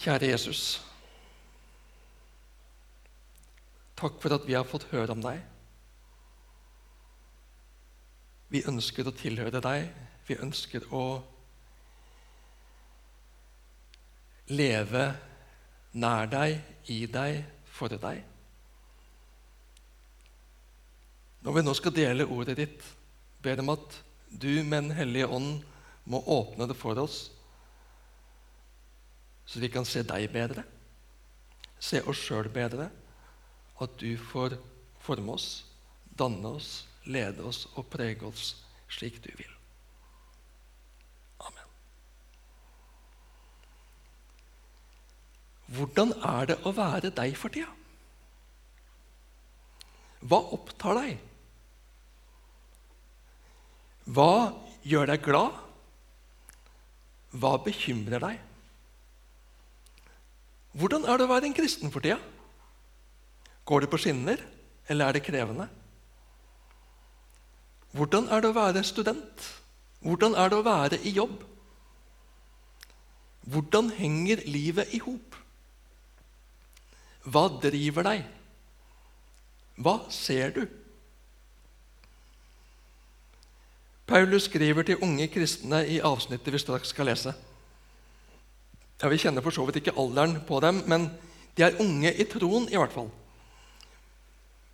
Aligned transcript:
Kjære 0.00 0.30
Jesus. 0.30 0.80
Takk 4.00 4.14
for 4.22 4.32
at 4.32 4.46
vi 4.48 4.54
har 4.56 4.64
fått 4.64 4.86
høre 4.94 5.12
om 5.12 5.20
deg. 5.20 5.42
Vi 8.48 8.62
ønsker 8.70 9.10
å 9.10 9.12
tilhøre 9.12 9.60
deg. 9.60 9.90
Vi 10.24 10.38
ønsker 10.40 10.86
å 10.96 11.02
leve 14.48 15.02
nær 15.92 16.30
deg, 16.32 16.56
i 16.88 17.04
deg, 17.04 17.42
for 17.68 17.92
deg. 17.92 18.22
Når 21.44 21.58
vi 21.58 21.64
nå 21.66 21.74
skal 21.76 21.94
dele 21.94 22.24
ordet 22.24 22.56
ditt, 22.56 22.88
ber 23.44 23.60
om 23.60 23.74
at 23.76 24.00
du 24.30 24.62
med 24.62 24.88
Den 24.88 24.96
hellige 24.96 25.28
ånd 25.28 25.60
må 26.08 26.22
åpne 26.24 26.66
det 26.70 26.78
for 26.78 26.96
oss, 27.04 27.28
så 29.50 29.58
vi 29.58 29.68
kan 29.72 29.86
se 29.88 30.04
deg 30.06 30.28
bedre, 30.30 30.62
se 31.82 31.98
oss 32.06 32.20
sjøl 32.22 32.46
bedre, 32.54 32.86
og 33.74 33.88
at 33.88 33.96
du 33.98 34.12
får 34.30 34.54
forme 35.02 35.34
oss, 35.34 35.48
danne 36.14 36.52
oss, 36.54 36.84
lede 37.10 37.42
oss 37.42 37.64
og 37.74 37.88
prege 37.90 38.28
oss 38.28 38.52
slik 38.94 39.18
du 39.24 39.30
vil. 39.34 39.50
Amen. 41.48 41.72
Hvordan 45.74 46.14
er 46.20 46.52
det 46.52 46.58
å 46.62 46.74
være 46.76 47.10
deg 47.16 47.34
for 47.40 47.50
tida? 47.50 47.72
Hva 50.20 50.38
opptar 50.54 51.00
deg? 51.00 51.16
Hva 54.10 54.30
gjør 54.86 55.10
deg 55.10 55.26
glad? 55.26 55.58
Hva 57.40 57.54
bekymrer 57.64 58.22
deg? 58.22 58.46
Hvordan 60.76 61.04
er 61.04 61.18
det 61.18 61.26
å 61.26 61.32
være 61.32 61.48
en 61.50 61.56
kristen 61.56 61.90
for 61.90 62.04
tida? 62.04 62.20
Går 63.66 63.84
det 63.84 63.90
på 63.90 64.00
skinner, 64.02 64.42
eller 64.90 65.08
er 65.08 65.16
det 65.16 65.24
krevende? 65.26 65.66
Hvordan 67.96 68.28
er 68.30 68.42
det 68.42 68.50
å 68.50 68.56
være 68.56 68.84
student? 68.86 69.46
Hvordan 70.00 70.36
er 70.38 70.50
det 70.50 70.58
å 70.60 70.66
være 70.66 71.00
i 71.02 71.12
jobb? 71.14 71.40
Hvordan 73.50 73.90
henger 73.96 74.44
livet 74.46 74.94
i 74.94 75.00
hop? 75.02 75.36
Hva 77.26 77.48
driver 77.60 78.06
deg? 78.06 78.22
Hva 79.80 79.96
ser 80.12 80.54
du? 80.54 80.62
Paulus 84.10 84.48
skriver 84.48 84.86
til 84.86 85.02
unge 85.04 85.28
kristne 85.30 85.84
i 85.86 86.00
avsnittet 86.02 86.52
vi 86.54 86.58
straks 86.62 86.90
skal 86.94 87.10
lese. 87.10 87.34
Ja, 89.02 89.08
Vi 89.08 89.16
kjenner 89.16 89.40
for 89.40 89.50
så 89.50 89.64
vidt 89.64 89.80
ikke 89.80 89.96
alderen 89.96 90.40
på 90.46 90.60
dem, 90.60 90.82
men 90.86 91.08
de 91.56 91.64
er 91.64 91.78
unge 91.80 92.12
i 92.12 92.24
troen 92.28 92.68
i 92.68 92.76
hvert 92.76 92.92
fall. 92.92 93.08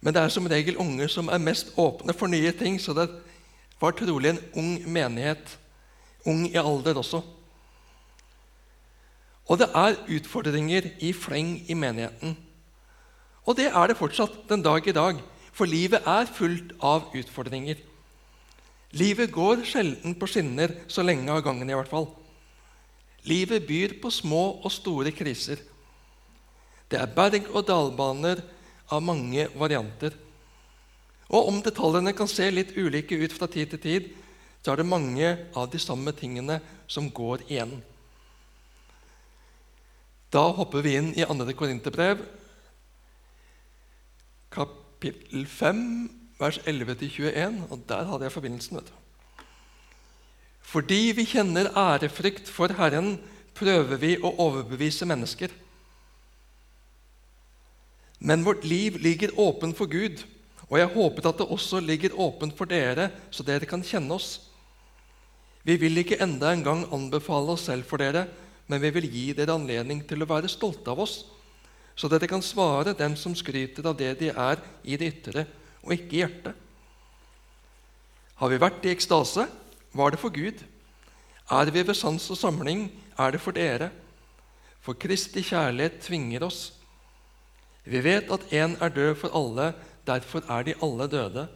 Men 0.00 0.14
det 0.14 0.22
er 0.22 0.34
som 0.34 0.46
regel 0.50 0.78
unge 0.82 1.08
som 1.08 1.30
er 1.30 1.42
mest 1.42 1.72
åpne 1.78 2.14
for 2.14 2.30
nye 2.30 2.52
ting, 2.52 2.80
så 2.82 2.94
det 2.94 3.06
var 3.80 3.94
trolig 3.94 4.32
en 4.32 4.42
ung 4.54 4.74
menighet, 4.90 5.58
ung 6.26 6.44
i 6.48 6.58
alder 6.58 6.98
også. 6.98 7.22
Og 9.46 9.58
det 9.58 9.70
er 9.78 9.98
utfordringer 10.18 10.90
i 10.98 11.12
fleng 11.14 11.60
i 11.70 11.74
menigheten. 11.74 12.36
Og 13.46 13.56
det 13.56 13.70
er 13.70 13.86
det 13.86 13.98
fortsatt 13.98 14.48
den 14.50 14.62
dag 14.62 14.86
i 14.86 14.94
dag, 14.94 15.22
for 15.54 15.70
livet 15.70 16.02
er 16.02 16.26
fullt 16.26 16.74
av 16.82 17.12
utfordringer. 17.14 17.78
Livet 18.90 19.30
går 19.32 19.62
sjelden 19.66 20.16
på 20.18 20.26
skinner 20.26 20.74
så 20.90 21.04
lenge 21.06 21.30
av 21.30 21.44
gangen, 21.46 21.70
i 21.70 21.78
hvert 21.78 21.90
fall. 21.90 22.08
Livet 23.26 23.66
byr 23.66 23.96
på 24.02 24.10
små 24.10 24.60
og 24.62 24.70
store 24.72 25.10
kriser. 25.14 25.58
Det 26.90 27.00
er 27.00 27.10
berg- 27.10 27.50
og 27.50 27.66
dalbaner 27.66 28.42
av 28.90 29.02
mange 29.02 29.48
varianter. 29.58 30.14
Og 31.26 31.48
om 31.50 31.58
detaljene 31.62 32.14
kan 32.14 32.30
se 32.30 32.46
litt 32.50 32.76
ulike 32.78 33.18
ut 33.18 33.34
fra 33.34 33.48
tid 33.50 33.74
til 33.74 33.82
tid, 33.82 34.08
så 34.62 34.72
er 34.72 34.80
det 34.80 34.86
mange 34.86 35.26
av 35.54 35.70
de 35.70 35.78
samme 35.78 36.14
tingene 36.14 36.60
som 36.86 37.10
går 37.10 37.42
igjen. 37.48 37.80
Da 40.30 40.42
hopper 40.54 40.82
vi 40.82 40.96
inn 40.98 41.12
i 41.14 41.26
2. 41.26 41.46
Korinterbrev, 41.58 42.22
kapittel 44.54 45.46
5, 45.46 45.82
vers 46.38 46.58
11-21. 46.66 47.62
Og 47.70 47.82
der 47.88 48.10
hadde 48.10 48.26
jeg 48.26 48.34
forbindelsen. 48.34 48.76
vet 48.76 48.90
du. 48.90 49.05
Fordi 50.66 51.12
vi 51.14 51.26
kjenner 51.30 51.70
ærefrykt 51.78 52.50
for 52.50 52.74
Herren, 52.74 53.16
prøver 53.56 54.00
vi 54.02 54.16
å 54.18 54.32
overbevise 54.42 55.06
mennesker. 55.08 55.52
Men 58.18 58.42
vårt 58.44 58.64
liv 58.66 58.96
ligger 59.00 59.36
åpen 59.38 59.74
for 59.76 59.86
Gud, 59.86 60.24
og 60.66 60.80
jeg 60.80 60.90
håper 60.96 61.28
at 61.28 61.38
det 61.38 61.46
også 61.54 61.78
ligger 61.84 62.16
åpent 62.18 62.56
for 62.58 62.66
dere, 62.66 63.10
så 63.30 63.46
dere 63.46 63.68
kan 63.68 63.84
kjenne 63.86 64.16
oss. 64.16 64.40
Vi 65.66 65.76
vil 65.78 66.02
ikke 66.02 66.18
enda 66.22 66.50
en 66.50 66.64
gang 66.66 66.82
anbefale 66.94 67.54
oss 67.54 67.68
selv 67.68 67.86
for 67.86 68.02
dere, 68.02 68.26
men 68.66 68.82
vi 68.82 68.90
vil 68.96 69.06
gi 69.10 69.26
dere 69.36 69.54
anledning 69.54 70.02
til 70.06 70.24
å 70.24 70.28
være 70.30 70.50
stolte 70.50 70.90
av 70.90 71.04
oss, 71.04 71.20
så 71.96 72.10
dere 72.10 72.28
kan 72.28 72.42
svare 72.44 72.96
dem 72.98 73.14
som 73.16 73.34
skryter 73.38 73.86
av 73.86 73.96
det 73.96 74.12
de 74.20 74.32
er 74.32 74.62
i 74.84 74.98
det 74.98 75.12
ytre, 75.14 75.46
og 75.86 75.94
ikke 75.94 76.16
i 76.16 76.22
hjertet. 76.24 76.64
Har 78.36 78.52
vi 78.52 78.60
vært 78.60 78.84
i 78.84 78.92
ekstase, 78.92 79.46
var 79.96 80.12
det 80.12 80.20
for 80.20 80.32
Gud. 80.34 80.62
Er 81.50 81.70
vi 81.70 81.82
ved 81.86 81.94
sans 81.94 82.30
og 82.30 82.38
samling, 82.38 82.88
er 83.18 83.30
det 83.30 83.40
for 83.40 83.54
dere. 83.56 83.90
For 84.80 84.94
Kristi 84.94 85.42
kjærlighet 85.42 86.00
tvinger 86.02 86.46
oss. 86.46 86.72
Vi 87.86 88.02
vet 88.02 88.30
at 88.30 88.48
én 88.50 88.76
er 88.82 88.90
død 88.90 89.14
for 89.14 89.34
alle, 89.34 89.72
derfor 90.06 90.42
er 90.50 90.62
de 90.62 90.74
alle 90.82 91.06
døde. 91.06 91.48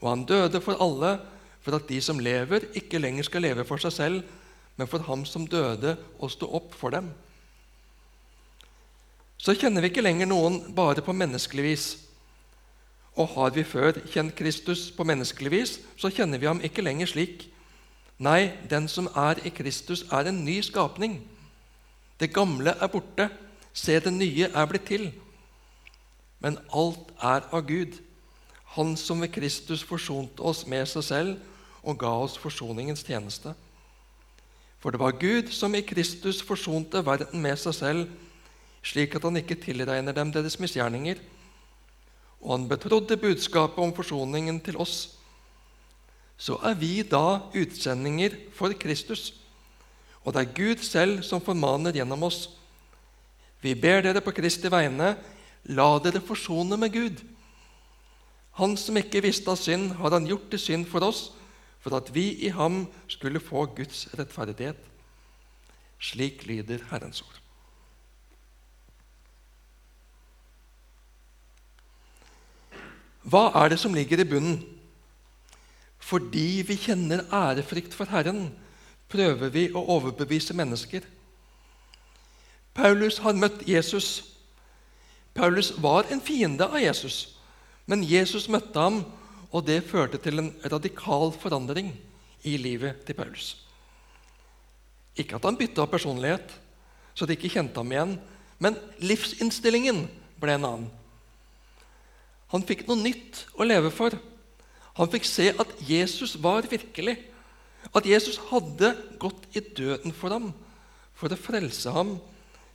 Og 0.00 0.08
han 0.10 0.24
døde 0.24 0.60
for 0.60 0.78
alle, 0.82 1.18
for 1.60 1.76
at 1.76 1.88
de 1.88 2.00
som 2.00 2.18
lever, 2.18 2.70
ikke 2.74 2.98
lenger 2.98 3.26
skal 3.26 3.42
leve 3.42 3.64
for 3.64 3.82
seg 3.82 3.92
selv, 3.92 4.22
men 4.76 4.88
for 4.88 5.02
ham 5.04 5.24
som 5.28 5.46
døde 5.46 5.96
og 6.18 6.30
sto 6.30 6.48
opp 6.56 6.74
for 6.74 6.94
dem. 6.94 7.10
Så 9.40 9.54
kjenner 9.56 9.82
vi 9.82 9.90
ikke 9.90 10.04
lenger 10.04 10.28
noen 10.28 10.60
bare 10.76 11.02
på 11.04 11.12
menneskelig 11.16 11.64
vis. 11.64 11.86
Og 13.20 13.28
har 13.34 13.52
vi 13.52 13.66
før 13.68 13.98
kjent 14.08 14.32
Kristus 14.38 14.88
på 14.96 15.04
menneskelig 15.04 15.52
vis, 15.52 15.78
så 16.00 16.08
kjenner 16.08 16.40
vi 16.40 16.48
ham 16.48 16.62
ikke 16.64 16.84
lenger 16.84 17.10
slik. 17.10 17.44
Nei, 18.20 18.52
den 18.70 18.88
som 18.88 19.10
er 19.16 19.42
i 19.44 19.52
Kristus, 19.52 20.06
er 20.08 20.28
en 20.28 20.44
ny 20.44 20.60
skapning. 20.64 21.20
Det 22.20 22.32
gamle 22.32 22.72
er 22.72 22.88
borte. 22.92 23.28
Se, 23.76 24.00
det 24.00 24.12
nye 24.12 24.48
er 24.48 24.68
blitt 24.68 24.88
til 24.88 25.10
men 26.40 26.56
alt 26.72 27.12
er 27.20 27.44
av 27.52 27.66
Gud, 27.68 28.00
Han 28.70 28.94
som 28.94 29.18
ved 29.18 29.32
Kristus 29.34 29.80
forsonte 29.82 30.44
oss 30.46 30.60
med 30.70 30.84
seg 30.86 31.02
selv 31.02 31.30
og 31.82 31.96
ga 31.98 32.10
oss 32.22 32.36
forsoningens 32.38 33.02
tjeneste. 33.02 33.50
For 34.78 34.94
det 34.94 35.00
var 35.02 35.16
Gud 35.18 35.50
som 35.50 35.74
i 35.74 35.82
Kristus 35.82 36.38
forsonte 36.46 37.02
verden 37.02 37.42
med 37.42 37.58
seg 37.58 37.74
selv, 37.74 38.04
slik 38.86 39.16
at 39.18 39.26
han 39.26 39.40
ikke 39.40 39.58
tilregner 39.58 40.14
dem 40.14 40.30
deres 40.30 40.54
misgjerninger. 40.62 41.18
Og 42.40 42.54
han 42.56 42.68
betrodde 42.68 43.18
budskapet 43.20 43.78
om 43.82 43.92
forsoningen 43.94 44.60
til 44.64 44.78
oss. 44.80 45.16
Så 46.40 46.56
er 46.64 46.78
vi 46.80 47.02
da 47.04 47.42
utsendinger 47.52 48.36
for 48.56 48.72
Kristus, 48.72 49.34
og 50.24 50.32
det 50.34 50.42
er 50.42 50.54
Gud 50.56 50.84
selv 50.84 51.20
som 51.24 51.42
formaner 51.44 51.92
gjennom 51.96 52.24
oss. 52.24 52.46
Vi 53.60 53.74
ber 53.76 54.00
dere 54.04 54.22
på 54.24 54.32
Kristi 54.36 54.72
vegne 54.72 55.14
La 55.68 55.90
dere 56.00 56.22
forsone 56.24 56.78
med 56.80 56.92
Gud. 56.92 57.20
Han 58.56 58.76
som 58.80 58.96
ikke 58.96 59.22
visste 59.24 59.52
av 59.52 59.60
synd, 59.60 59.92
har 60.00 60.16
han 60.16 60.28
gjort 60.28 60.48
til 60.52 60.60
synd 60.60 60.88
for 60.88 61.04
oss, 61.04 61.30
for 61.80 61.96
at 61.96 62.08
vi 62.12 62.32
i 62.44 62.52
ham 62.52 62.86
skulle 63.08 63.40
få 63.40 63.66
Guds 63.76 64.06
rettferdighet. 64.16 64.80
Slik 66.00 66.46
lyder 66.48 66.84
Herrens 66.90 67.20
ord. 67.22 67.39
Hva 73.30 73.50
er 73.62 73.72
det 73.72 73.78
som 73.82 73.94
ligger 73.94 74.22
i 74.22 74.26
bunnen? 74.26 74.58
Fordi 76.00 76.64
vi 76.66 76.76
kjenner 76.80 77.26
ærefrykt 77.30 77.94
for 77.94 78.10
Herren, 78.10 78.48
prøver 79.10 79.52
vi 79.52 79.68
å 79.74 79.84
overbevise 79.96 80.56
mennesker. 80.56 81.04
Paulus 82.74 83.18
har 83.22 83.38
møtt 83.38 83.62
Jesus 83.68 84.30
Paulus 85.34 85.72
var 85.78 86.08
en 86.10 86.20
fiende 86.20 86.66
av 86.66 86.80
Jesus, 86.82 87.36
men 87.86 88.02
Jesus 88.06 88.48
møtte 88.50 88.80
ham, 88.80 89.02
og 89.50 89.66
det 89.66 89.82
førte 89.86 90.18
til 90.22 90.42
en 90.42 90.50
radikal 90.70 91.32
forandring 91.34 91.92
i 92.46 92.56
livet 92.58 93.02
til 93.06 93.16
Paulus. 93.18 93.54
Ikke 95.18 95.38
at 95.38 95.46
han 95.46 95.58
bytta 95.58 95.86
personlighet, 95.90 96.52
så 97.14 97.26
de 97.26 97.34
ikke 97.34 97.50
kjente 97.52 97.78
ham 97.78 97.92
igjen, 97.92 98.14
men 98.62 98.78
livsinnstillingen 99.02 100.04
ble 100.40 100.54
en 100.56 100.66
annen. 100.66 100.90
Han 102.50 102.66
fikk 102.66 102.86
noe 102.88 102.98
nytt 102.98 103.44
å 103.54 103.66
leve 103.66 103.92
for. 103.94 104.16
Han 104.98 105.10
fikk 105.10 105.28
se 105.28 105.50
at 105.54 105.76
Jesus 105.86 106.34
var 106.42 106.66
virkelig. 106.70 107.16
At 107.94 108.06
Jesus 108.06 108.40
hadde 108.50 108.92
gått 109.22 109.46
i 109.56 109.62
døden 109.62 110.12
for 110.12 110.34
ham 110.34 110.50
for 111.16 111.32
å 111.32 111.38
frelse 111.38 111.92
ham 111.92 112.14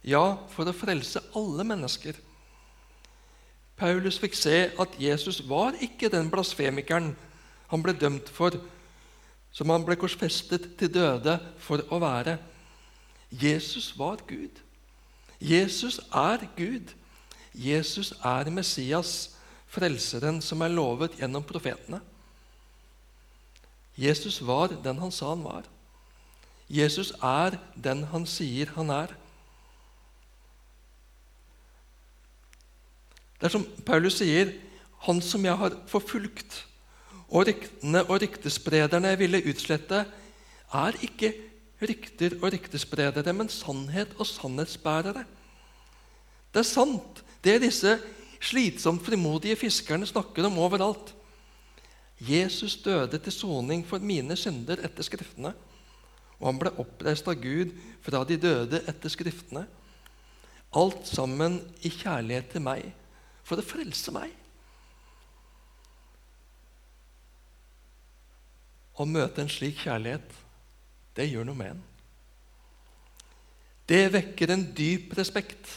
ja, 0.05 0.37
for 0.53 0.69
å 0.69 0.73
frelse 0.75 1.21
alle 1.37 1.65
mennesker. 1.65 2.17
Paulus 3.75 4.19
fikk 4.21 4.37
se 4.37 4.57
at 4.79 4.93
Jesus 5.01 5.41
var 5.49 5.75
ikke 5.83 6.11
den 6.13 6.29
blasfemikeren 6.31 7.15
han 7.71 7.83
ble 7.83 7.95
dømt 7.97 8.29
for, 8.31 8.53
som 9.51 9.71
han 9.73 9.83
ble 9.87 9.97
korsfestet 9.99 10.75
til 10.79 10.91
døde 10.93 11.39
for 11.63 11.81
å 11.89 11.99
være. 12.03 12.37
Jesus 13.33 13.89
var 13.97 14.21
Gud. 14.29 14.61
Jesus 15.41 15.97
er 16.13 16.45
Gud. 16.55 16.93
Jesus 17.55 18.13
er 18.23 18.51
Messias, 18.51 19.34
frelseren 19.75 20.41
som 20.43 20.63
er 20.63 20.73
lovet 20.73 21.17
gjennom 21.19 21.43
profetene. 21.45 21.99
Jesus 23.95 24.41
var 24.43 24.73
den 24.83 24.99
han 24.99 25.13
sa 25.13 25.31
han 25.31 25.43
var. 25.45 25.67
Jesus 26.71 27.11
er 27.23 27.59
den 27.75 28.03
han 28.11 28.25
sier 28.27 28.71
han 28.75 28.91
er. 28.91 29.13
Det 33.39 33.47
er 33.49 33.53
som 33.53 33.67
Paulus 33.85 34.17
sier, 34.19 34.53
'Han 35.05 35.21
som 35.21 35.45
jeg 35.45 35.57
har 35.57 35.69
forfulgt', 35.87 36.65
og 37.29 37.47
ryktene 37.47 38.03
og 38.09 38.21
ryktesprederne 38.21 39.07
jeg 39.07 39.19
ville 39.19 39.43
utslette, 39.49 40.05
er 40.73 40.91
ikke 41.03 41.33
rykter 41.81 42.37
og 42.41 42.53
ryktespredere, 42.53 43.33
men 43.33 43.49
sannhet 43.49 44.15
og 44.17 44.27
sannhetsbærere. 44.27 45.25
Det 46.53 46.59
er 46.59 46.63
sant, 46.63 47.23
det 47.43 47.61
disse 47.61 47.99
slitsomt 48.45 49.03
frimodige 49.05 49.57
fiskerne 49.59 50.07
snakker 50.07 50.47
om 50.47 50.59
overalt. 50.61 51.13
Jesus 52.21 52.77
døde 52.83 53.19
til 53.19 53.33
soning 53.33 53.83
for 53.87 53.99
mine 53.99 54.37
synder 54.39 54.79
etter 54.85 55.03
Skriftene, 55.03 55.51
og 56.39 56.47
han 56.49 56.59
ble 56.61 56.71
oppreist 56.81 57.27
av 57.31 57.39
Gud 57.41 57.73
fra 58.05 58.23
de 58.27 58.37
døde 58.39 58.81
etter 58.87 59.11
Skriftene. 59.11 59.65
Alt 60.75 61.07
sammen 61.07 61.59
i 61.87 61.91
kjærlighet 61.91 62.53
til 62.53 62.63
meg, 62.63 62.87
for 63.45 63.59
å 63.59 63.65
frelse 63.65 64.13
meg. 64.15 64.31
Å 68.95 69.03
møte 69.07 69.43
en 69.43 69.51
slik 69.51 69.81
kjærlighet, 69.83 70.29
det 71.15 71.27
gjør 71.27 71.47
noe 71.47 71.59
med 71.59 71.73
en. 71.73 71.83
Det 73.85 74.05
vekker 74.11 74.51
en 74.51 74.63
dyp 74.75 75.13
respekt, 75.17 75.67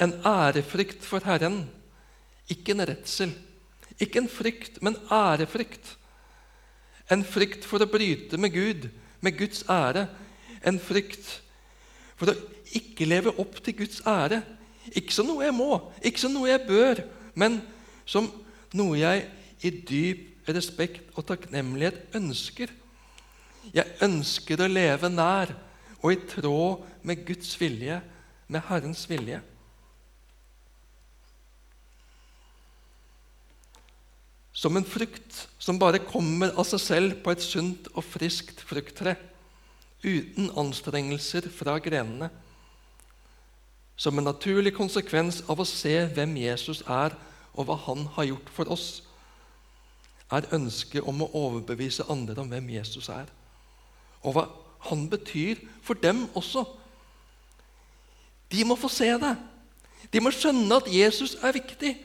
en 0.00 0.14
ærefrykt 0.24 1.04
for 1.04 1.24
Herren, 1.24 1.64
ikke 2.50 2.72
en 2.72 2.88
redsel. 2.88 3.32
Ikke 4.00 4.22
en 4.22 4.28
frykt, 4.28 4.80
men 4.82 4.96
ærefrykt. 5.12 5.96
En 7.10 7.24
frykt 7.26 7.66
for 7.68 7.82
å 7.82 7.90
bryte 7.90 8.38
med 8.40 8.54
Gud, 8.54 8.88
med 9.20 9.36
Guds 9.38 9.64
ære. 9.68 10.06
En 10.64 10.80
frykt 10.80 11.40
for 12.16 12.32
å 12.32 12.36
ikke 12.76 13.08
leve 13.08 13.34
opp 13.42 13.60
til 13.64 13.76
Guds 13.82 14.00
ære. 14.08 14.40
Ikke 14.96 15.14
som 15.14 15.28
noe 15.28 15.44
jeg 15.44 15.54
må, 15.54 15.74
ikke 16.02 16.22
som 16.22 16.32
noe 16.34 16.48
jeg 16.48 16.64
bør, 16.66 17.02
men 17.38 17.60
som 18.08 18.30
noe 18.76 18.96
jeg 18.98 19.26
i 19.66 19.70
dyp 19.70 20.48
respekt 20.50 21.12
og 21.18 21.26
takknemlighet 21.28 22.16
ønsker. 22.16 22.72
Jeg 23.74 24.00
ønsker 24.02 24.62
å 24.64 24.70
leve 24.70 25.10
nær 25.12 25.52
og 26.00 26.14
i 26.14 26.20
tråd 26.30 26.86
med 27.04 27.26
Guds 27.28 27.52
vilje, 27.60 28.00
med 28.48 28.64
Herrens 28.66 29.04
vilje. 29.10 29.42
Som 34.60 34.76
en 34.76 34.84
frukt 34.84 35.46
som 35.56 35.78
bare 35.80 36.02
kommer 36.04 36.52
av 36.52 36.66
seg 36.68 36.82
selv 36.84 37.20
på 37.24 37.32
et 37.32 37.40
sunt 37.40 37.86
og 37.94 38.04
friskt 38.04 38.60
frukttre, 38.68 39.14
uten 40.04 40.50
anstrengelser 40.60 41.48
fra 41.52 41.78
grenene. 41.80 42.28
Som 43.96 44.20
en 44.20 44.28
naturlig 44.28 44.74
konsekvens 44.76 45.40
av 45.48 45.60
å 45.60 45.68
se 45.68 45.94
hvem 46.12 46.36
Jesus 46.42 46.82
er, 46.84 47.16
og 47.56 47.68
hva 47.68 47.78
han 47.86 48.04
har 48.18 48.28
gjort 48.28 48.52
for 48.52 48.72
oss, 48.72 48.88
er 50.30 50.48
ønsket 50.54 51.08
om 51.08 51.24
å 51.24 51.30
overbevise 51.40 52.04
andre 52.12 52.44
om 52.44 52.52
hvem 52.52 52.68
Jesus 52.76 53.08
er, 53.12 53.32
og 54.20 54.36
hva 54.36 54.44
han 54.90 55.08
betyr 55.10 55.64
for 55.84 55.96
dem 56.04 56.26
også. 56.36 56.66
De 58.52 58.64
må 58.68 58.76
få 58.76 58.92
se 58.92 59.08
det. 59.24 59.34
De 60.12 60.20
må 60.20 60.32
skjønne 60.34 60.80
at 60.80 60.88
Jesus 60.92 61.38
er 61.40 61.56
viktig. 61.56 61.96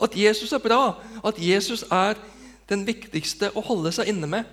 At 0.00 0.16
Jesus 0.16 0.52
er 0.52 0.62
bra, 0.62 1.02
at 1.24 1.38
Jesus 1.38 1.84
er 1.90 2.16
den 2.70 2.86
viktigste 2.86 3.50
å 3.56 3.64
holde 3.64 3.92
seg 3.92 4.12
inne 4.12 4.28
med. 4.30 4.48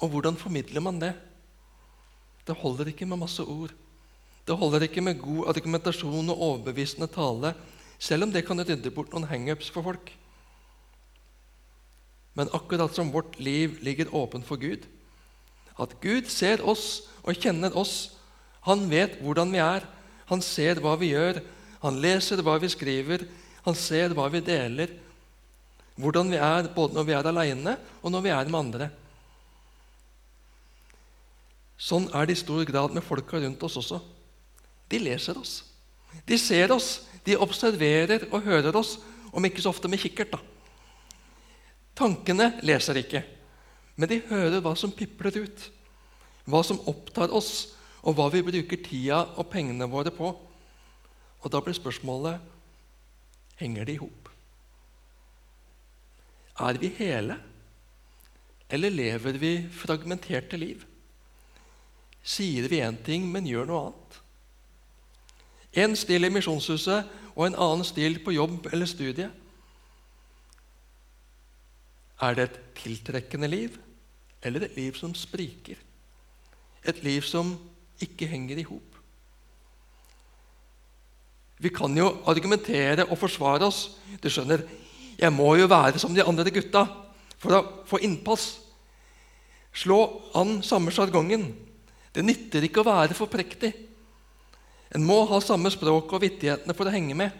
Og 0.00 0.12
hvordan 0.12 0.38
formidler 0.38 0.84
man 0.84 1.00
det? 1.00 1.12
Det 2.46 2.56
holder 2.56 2.90
ikke 2.92 3.08
med 3.08 3.20
masse 3.20 3.42
ord. 3.42 3.72
Det 4.46 4.56
holder 4.56 4.86
ikke 4.86 5.04
med 5.04 5.20
god 5.20 5.50
argumentasjon 5.52 6.32
og 6.32 6.40
overbevisende 6.40 7.10
tale, 7.12 7.52
selv 8.00 8.24
om 8.24 8.32
det 8.32 8.46
kan 8.46 8.60
rydde 8.64 8.90
bort 8.94 9.12
noen 9.12 9.28
hangups 9.28 9.68
for 9.70 9.84
folk. 9.84 10.08
Men 12.34 12.50
akkurat 12.56 12.94
som 12.96 13.12
vårt 13.12 13.36
liv 13.42 13.76
ligger 13.84 14.14
åpent 14.16 14.46
for 14.46 14.56
Gud, 14.56 14.86
at 15.80 15.96
Gud 16.00 16.28
ser 16.32 16.62
oss 16.66 17.02
og 17.22 17.36
kjenner 17.36 17.74
oss, 17.76 18.16
han 18.64 18.86
vet 18.90 19.18
hvordan 19.20 19.52
vi 19.52 19.60
er, 19.62 19.84
han 20.28 20.42
ser 20.44 20.80
hva 20.80 20.94
vi 21.00 21.12
gjør, 21.12 21.40
han 21.80 22.00
leser 22.00 22.42
hva 22.44 22.58
vi 22.60 22.68
skriver, 22.72 23.24
han 23.64 23.76
ser 23.76 24.14
hva 24.16 24.26
vi 24.32 24.40
deler, 24.44 24.92
hvordan 26.00 26.30
vi 26.32 26.38
er 26.40 26.70
både 26.74 26.96
når 26.96 27.06
vi 27.08 27.16
er 27.16 27.28
alene, 27.28 27.76
og 28.00 28.12
når 28.12 28.24
vi 28.24 28.32
er 28.32 28.50
med 28.50 28.60
andre. 28.60 28.88
Sånn 31.80 32.08
er 32.12 32.28
det 32.28 32.36
i 32.36 32.40
stor 32.40 32.64
grad 32.68 32.94
med 32.96 33.04
folka 33.04 33.40
rundt 33.40 33.62
oss 33.64 33.78
også. 33.80 34.00
De 34.90 35.00
leser 35.00 35.38
oss. 35.40 35.60
De 36.26 36.36
ser 36.40 36.72
oss, 36.74 37.06
de 37.24 37.36
observerer 37.40 38.26
og 38.30 38.44
hører 38.44 38.76
oss, 38.76 38.98
om 39.30 39.44
ikke 39.46 39.62
så 39.62 39.72
ofte 39.72 39.88
med 39.88 40.00
kikkert. 40.02 40.32
da. 40.34 40.40
Tankene 41.96 42.54
leser 42.64 42.96
ikke, 42.96 43.22
men 43.96 44.08
de 44.08 44.22
hører 44.30 44.62
hva 44.64 44.72
som 44.76 44.92
pipler 44.92 45.42
ut, 45.44 45.66
hva 46.48 46.62
som 46.64 46.80
opptar 46.88 47.32
oss, 47.36 47.76
og 48.00 48.16
hva 48.16 48.30
vi 48.32 48.40
bruker 48.42 48.80
tida 48.80 49.20
og 49.36 49.50
pengene 49.52 49.88
våre 49.90 50.12
på. 50.14 50.32
Og 51.40 51.52
Da 51.52 51.60
blir 51.60 51.76
spørsmålet 51.76 52.40
Henger 53.60 53.84
det 53.84 53.98
i 53.98 54.00
hop? 54.00 54.30
Er 56.60 56.78
vi 56.80 56.90
hele, 56.96 57.36
eller 58.70 58.92
lever 58.92 59.38
vi 59.40 59.52
fragmenterte 59.72 60.56
liv? 60.60 60.84
Sier 62.22 62.68
vi 62.68 62.82
én 62.84 62.98
ting, 63.04 63.24
men 63.32 63.48
gjør 63.48 63.68
noe 63.68 63.82
annet? 63.88 64.18
En 65.84 65.96
stil 65.96 66.26
i 66.26 66.32
Misjonshuset 66.32 67.08
og 67.36 67.46
en 67.46 67.56
annen 67.56 67.86
stil 67.86 68.18
på 68.24 68.34
jobb 68.34 68.68
eller 68.72 68.88
studie. 68.90 69.28
Er 72.20 72.36
det 72.36 72.48
et 72.48 72.58
tiltrekkende 72.82 73.48
liv, 73.48 73.78
eller 74.42 74.66
et 74.66 74.76
liv 74.76 74.96
som 74.98 75.14
spriker? 75.16 75.78
Et 76.84 77.02
liv 77.04 77.24
som 77.24 77.54
ikke 78.00 78.28
henger 78.28 78.60
i 78.60 78.66
hop? 78.68 78.89
Vi 81.60 81.68
kan 81.72 81.92
jo 81.96 82.08
argumentere 82.30 83.04
og 83.06 83.18
forsvare 83.20 83.68
oss. 83.68 83.98
Du 84.22 84.30
skjønner, 84.32 84.64
jeg 85.20 85.32
må 85.34 85.52
jo 85.60 85.68
være 85.68 86.00
som 86.00 86.14
de 86.16 86.24
andre 86.24 86.48
gutta 86.54 86.86
for 87.40 87.56
å 87.56 87.60
få 87.88 88.00
innpass. 88.04 88.54
Slå 89.76 90.00
an 90.36 90.60
samme 90.66 90.92
sjargongen. 90.94 91.50
Det 92.16 92.24
nytter 92.24 92.64
ikke 92.66 92.82
å 92.82 92.88
være 92.88 93.16
for 93.16 93.30
prektig. 93.30 93.74
En 94.90 95.04
må 95.06 95.20
ha 95.30 95.38
samme 95.44 95.70
språk 95.70 96.10
og 96.16 96.24
vittighetene 96.24 96.74
for 96.74 96.88
å 96.88 96.94
henge 96.94 97.14
med. 97.14 97.30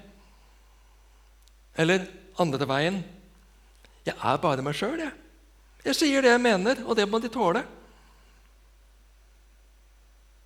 Eller 1.80 2.06
andre 2.40 2.66
veien 2.66 3.02
Jeg 4.04 4.16
er 4.16 4.38
bare 4.40 4.62
meg 4.64 4.76
sjøl, 4.76 5.00
jeg. 5.00 5.12
Jeg 5.84 5.96
sier 5.96 6.24
det 6.24 6.32
jeg 6.32 6.40
mener, 6.40 6.80
og 6.86 6.96
det 6.96 7.04
må 7.08 7.20
de 7.20 7.28
tåle. 7.32 7.60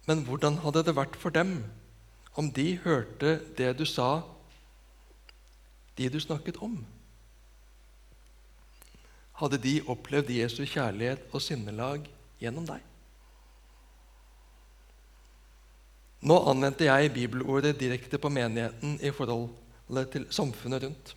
Men 0.09 0.25
hvordan 0.27 0.59
hadde 0.63 0.83
det 0.87 0.95
vært 0.97 1.17
for 1.19 1.35
dem 1.35 1.59
om 2.35 2.51
de 2.51 2.75
hørte 2.85 3.39
det 3.57 3.73
du 3.79 3.85
sa, 3.87 4.23
de 5.95 6.09
du 6.11 6.19
snakket 6.21 6.59
om? 6.63 6.77
Hadde 9.39 9.59
de 9.59 9.81
opplevd 9.91 10.31
Jesu 10.31 10.63
kjærlighet 10.67 11.27
og 11.35 11.43
sinnelag 11.43 12.07
gjennom 12.43 12.67
deg? 12.69 12.83
Nå 16.25 16.39
anvendte 16.49 16.87
jeg 16.87 17.13
bibelordet 17.13 17.77
direkte 17.81 18.19
på 18.19 18.31
menigheten 18.33 18.97
i 19.05 19.11
forholdet 19.13 20.11
til 20.15 20.25
samfunnet 20.33 20.87
rundt. 20.87 21.13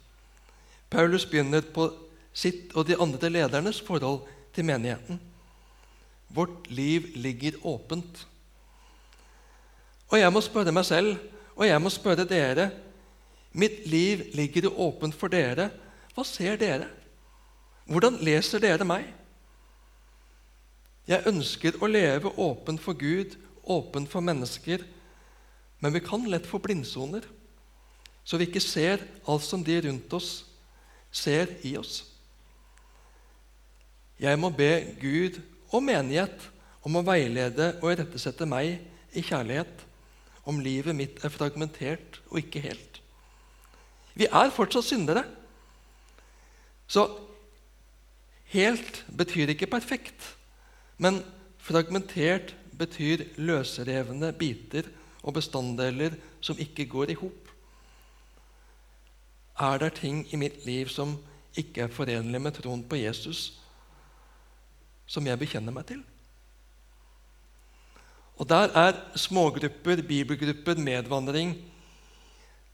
Paulus 0.92 1.26
begynner 1.30 1.64
på 1.64 1.88
sitt 2.36 2.76
og 2.76 2.90
de 2.90 2.98
andre 3.00 3.30
ledernes 3.32 3.80
forhold 3.82 4.26
til 4.56 4.68
menigheten. 4.68 5.20
Vårt 6.28 6.68
liv 6.70 7.08
ligger 7.16 7.56
åpent. 7.64 8.26
Og 10.08 10.20
jeg 10.20 10.32
må 10.34 10.42
spørre 10.44 10.74
meg 10.76 10.86
selv, 10.88 11.18
og 11.58 11.66
jeg 11.68 11.82
må 11.82 11.92
spørre 11.92 12.28
dere 12.28 12.70
Mitt 13.58 13.88
liv 13.90 14.28
ligger 14.38 14.68
åpent 14.70 15.16
for 15.18 15.32
dere. 15.34 15.72
Hva 16.14 16.22
ser 16.28 16.60
dere? 16.62 16.92
Hvordan 17.90 18.20
leser 18.22 18.62
dere 18.62 18.86
meg? 18.86 19.08
Jeg 21.08 21.26
ønsker 21.32 21.80
å 21.82 21.90
leve 21.90 22.34
åpent 22.38 22.84
for 22.84 22.94
Gud, 23.00 23.34
åpent 23.64 24.12
for 24.12 24.22
mennesker, 24.22 24.84
Men 25.80 25.94
vi 25.94 26.00
kan 26.02 26.24
lett 26.26 26.48
få 26.50 26.58
blindsoner, 26.58 27.22
så 28.26 28.38
vi 28.38 28.48
ikke 28.48 28.64
ser 28.64 29.04
alt 29.30 29.44
som 29.46 29.62
de 29.64 29.76
rundt 29.86 30.14
oss 30.18 30.46
ser 31.14 31.52
i 31.62 31.76
oss. 31.78 32.00
Jeg 34.18 34.40
må 34.42 34.50
be 34.50 34.98
Gud 34.98 35.38
og 35.70 35.86
menighet 35.86 36.48
om 36.82 36.98
å 36.98 37.06
veilede 37.06 37.76
og 37.78 37.92
irettesette 37.92 38.50
meg 38.50 38.80
i 39.14 39.22
kjærlighet 39.22 39.87
om 40.48 40.62
livet 40.64 40.96
mitt 40.96 41.24
er 41.26 41.34
fragmentert 41.34 42.22
og 42.30 42.40
ikke 42.42 42.64
helt. 42.64 43.02
Vi 44.18 44.30
er 44.32 44.54
fortsatt 44.54 44.88
syndere. 44.88 45.24
Så 46.88 47.04
helt 48.54 49.04
betyr 49.18 49.52
ikke 49.52 49.70
perfekt, 49.70 50.36
men 50.98 51.20
fragmentert 51.60 52.56
betyr 52.78 53.26
løsrevne 53.38 54.32
biter 54.38 54.88
og 55.22 55.36
bestanddeler 55.36 56.16
som 56.42 56.60
ikke 56.60 56.88
går 56.88 57.12
i 57.12 57.20
hop. 57.20 57.52
Er 59.60 59.82
det 59.82 59.98
ting 60.00 60.24
i 60.32 60.40
mitt 60.40 60.64
liv 60.66 60.88
som 60.94 61.18
ikke 61.58 61.88
er 61.88 61.94
forenlig 61.94 62.42
med 62.42 62.56
troen 62.60 62.84
på 62.86 63.00
Jesus, 63.02 63.58
som 65.10 65.26
jeg 65.28 65.40
bekjenner 65.42 65.74
meg 65.74 65.90
til? 65.90 66.04
Og 68.38 68.46
Der 68.50 68.70
er 68.70 68.94
smågrupper, 69.16 70.02
bibelgrupper, 70.02 70.78
medvandring 70.78 71.56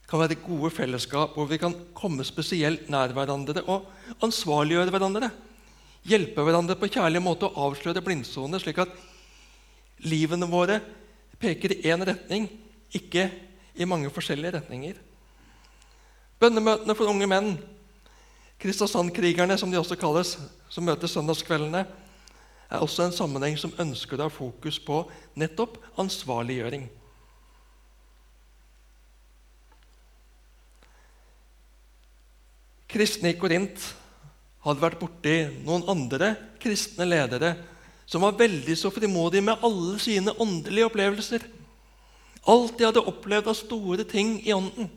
kan 0.09 0.19
være 0.19 0.35
gode 0.43 0.69
fellesskap 0.69 1.33
hvor 1.33 1.47
vi 1.49 1.57
kan 1.57 1.73
komme 1.95 2.25
spesielt 2.27 2.89
nær 2.91 3.13
hverandre 3.15 3.63
og 3.65 3.87
ansvarliggjøre 4.21 4.91
hverandre. 4.93 5.31
Hjelpe 6.03 6.43
hverandre 6.43 6.75
på 6.75 6.89
kjærlig 6.91 7.21
måte 7.23 7.47
og 7.47 7.57
avsløre 7.69 8.03
blindsoner, 8.03 8.59
slik 8.59 8.81
at 8.83 8.91
livene 10.03 10.49
våre 10.51 10.81
peker 11.39 11.73
i 11.77 11.81
én 11.89 12.03
retning, 12.05 12.49
ikke 12.93 13.29
i 13.73 13.87
mange 13.89 14.11
forskjellige 14.13 14.57
retninger. 14.59 14.99
Bønnemøtene 16.39 16.95
for 16.95 17.09
unge 17.09 17.29
menn, 17.29 17.55
Kristiansand-krigerne 18.59 19.57
som 19.59 19.71
de 19.71 19.79
også 19.79 19.97
kalles, 19.99 20.37
som 20.71 20.85
møtes 20.87 21.15
søndagskveldene, 21.15 21.87
er 22.73 22.81
også 22.81 23.05
en 23.05 23.15
sammenheng 23.15 23.57
som 23.59 23.73
ønsker 23.79 24.17
å 24.17 24.27
ha 24.27 24.33
fokus 24.33 24.79
på 24.81 25.03
nettopp 25.37 25.77
ansvarliggjøring. 26.01 26.87
Kristne 32.93 33.33
i 33.33 33.37
Korint 33.37 33.85
hadde 34.63 34.83
vært 34.83 34.99
borti 35.01 35.35
noen 35.65 35.85
andre 35.89 36.33
kristne 36.61 37.07
ledere 37.07 37.55
som 38.05 38.25
var 38.25 38.37
veldig 38.37 38.75
så 38.77 38.91
frimodige 38.93 39.45
med 39.45 39.63
alle 39.65 39.97
sine 40.01 40.33
åndelige 40.41 40.89
opplevelser. 40.89 41.45
Alt 42.49 42.75
de 42.77 42.85
hadde 42.85 43.05
opplevd 43.09 43.49
av 43.49 43.57
store 43.57 44.05
ting 44.09 44.35
i 44.43 44.53
ånden. 44.53 44.89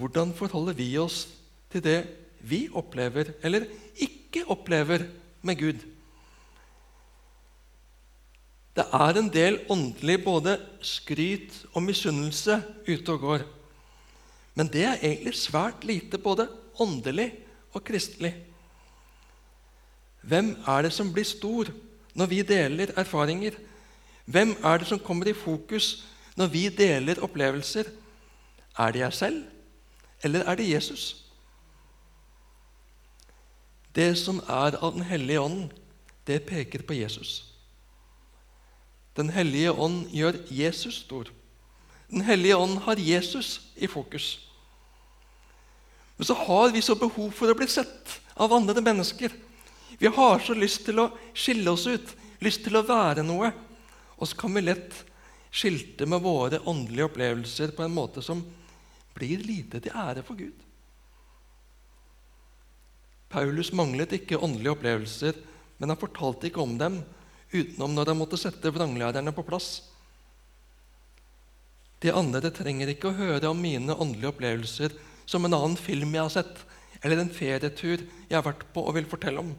Hvordan 0.00 0.32
forholder 0.38 0.78
vi 0.78 0.88
oss 0.98 1.26
til 1.70 1.84
det 1.84 1.98
vi 2.40 2.64
opplever 2.72 3.34
eller 3.44 3.66
ikke 3.94 4.19
opplever 4.46 5.06
med 5.42 5.58
Gud? 5.58 5.80
Det 8.76 8.86
er 8.94 9.18
en 9.18 9.28
del 9.32 9.58
åndelig 9.68 10.20
både 10.24 10.54
skryt 10.86 11.64
og 11.74 11.82
misunnelse 11.82 12.60
ute 12.86 13.12
og 13.12 13.20
går. 13.20 13.46
Men 14.54 14.70
det 14.70 14.84
er 14.86 15.02
egentlig 15.02 15.34
svært 15.36 15.84
lite 15.84 16.18
både 16.18 16.48
åndelig 16.80 17.32
og 17.74 17.84
kristelig. 17.84 18.34
Hvem 20.22 20.54
er 20.68 20.82
det 20.86 20.92
som 20.92 21.12
blir 21.12 21.24
stor 21.24 21.70
når 22.14 22.30
vi 22.30 22.42
deler 22.46 22.92
erfaringer? 22.96 23.56
Hvem 24.24 24.54
er 24.62 24.78
det 24.78 24.86
som 24.86 24.98
kommer 25.02 25.28
i 25.28 25.34
fokus 25.34 26.04
når 26.36 26.46
vi 26.52 26.68
deler 26.68 27.22
opplevelser? 27.24 27.90
Er 28.78 28.92
det 28.92 29.00
jeg 29.00 29.12
selv, 29.12 29.42
eller 30.22 30.44
er 30.46 30.54
det 30.56 30.70
Jesus? 30.70 31.19
Det 33.92 34.14
som 34.18 34.40
er 34.46 34.76
av 34.78 34.94
Den 34.94 35.02
hellige 35.02 35.40
ånd, 35.40 35.70
det 36.26 36.46
peker 36.46 36.82
på 36.86 36.94
Jesus. 36.94 37.50
Den 39.16 39.30
hellige 39.34 39.72
ånd 39.72 40.06
gjør 40.14 40.38
Jesus 40.50 41.02
stor. 41.04 41.30
Den 42.10 42.22
hellige 42.26 42.56
ånd 42.56 42.78
har 42.86 42.96
Jesus 42.96 43.60
i 43.76 43.86
fokus. 43.86 44.38
Men 46.16 46.26
så 46.26 46.34
har 46.34 46.70
vi 46.70 46.82
så 46.82 46.94
behov 46.94 47.30
for 47.34 47.50
å 47.50 47.56
bli 47.56 47.66
sett 47.70 48.20
av 48.34 48.52
andre 48.52 48.82
mennesker. 48.84 49.32
Vi 49.98 50.06
har 50.06 50.38
så 50.44 50.54
lyst 50.54 50.84
til 50.86 51.00
å 51.02 51.10
skille 51.34 51.70
oss 51.72 51.86
ut, 51.88 52.14
lyst 52.44 52.62
til 52.64 52.78
å 52.78 52.86
være 52.86 53.24
noe. 53.26 53.50
Og 54.20 54.28
så 54.28 54.36
kan 54.36 54.54
vi 54.54 54.62
lett 54.64 54.94
skilte 55.50 56.06
med 56.06 56.22
våre 56.22 56.60
åndelige 56.68 57.08
opplevelser 57.10 57.74
på 57.74 57.84
en 57.84 57.94
måte 57.94 58.22
som 58.22 58.42
blir 59.16 59.42
lite 59.44 59.80
til 59.82 59.96
ære 59.96 60.22
for 60.26 60.38
Gud. 60.38 60.54
Paulus 63.30 63.70
manglet 63.76 64.16
ikke 64.16 64.40
åndelige 64.42 64.74
opplevelser, 64.74 65.36
men 65.78 65.92
han 65.92 66.00
fortalte 66.00 66.48
ikke 66.48 66.62
om 66.64 66.74
dem 66.80 66.98
utenom 67.52 67.94
når 67.94 68.12
han 68.12 68.18
måtte 68.18 68.38
sette 68.40 68.72
vranglærerne 68.74 69.32
på 69.34 69.44
plass. 69.46 69.70
De 72.00 72.12
andre 72.16 72.50
trenger 72.54 72.90
ikke 72.90 73.10
å 73.10 73.16
høre 73.16 73.50
om 73.52 73.60
mine 73.60 73.94
åndelige 73.94 74.32
opplevelser 74.32 74.96
som 75.28 75.44
en 75.46 75.54
annen 75.54 75.78
film 75.78 76.14
jeg 76.16 76.24
har 76.24 76.34
sett, 76.40 76.62
eller 77.04 77.22
en 77.22 77.32
ferietur 77.32 78.02
jeg 78.02 78.34
har 78.34 78.44
vært 78.44 78.66
på 78.74 78.82
og 78.82 78.96
vil 78.96 79.08
fortelle 79.08 79.42
om. 79.42 79.52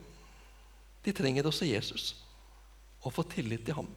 De 1.06 1.14
trenger 1.16 1.48
å 1.48 1.54
se 1.56 1.70
Jesus 1.70 2.12
og 3.02 3.14
få 3.16 3.26
tillit 3.30 3.64
til 3.66 3.78
ham. 3.80 3.88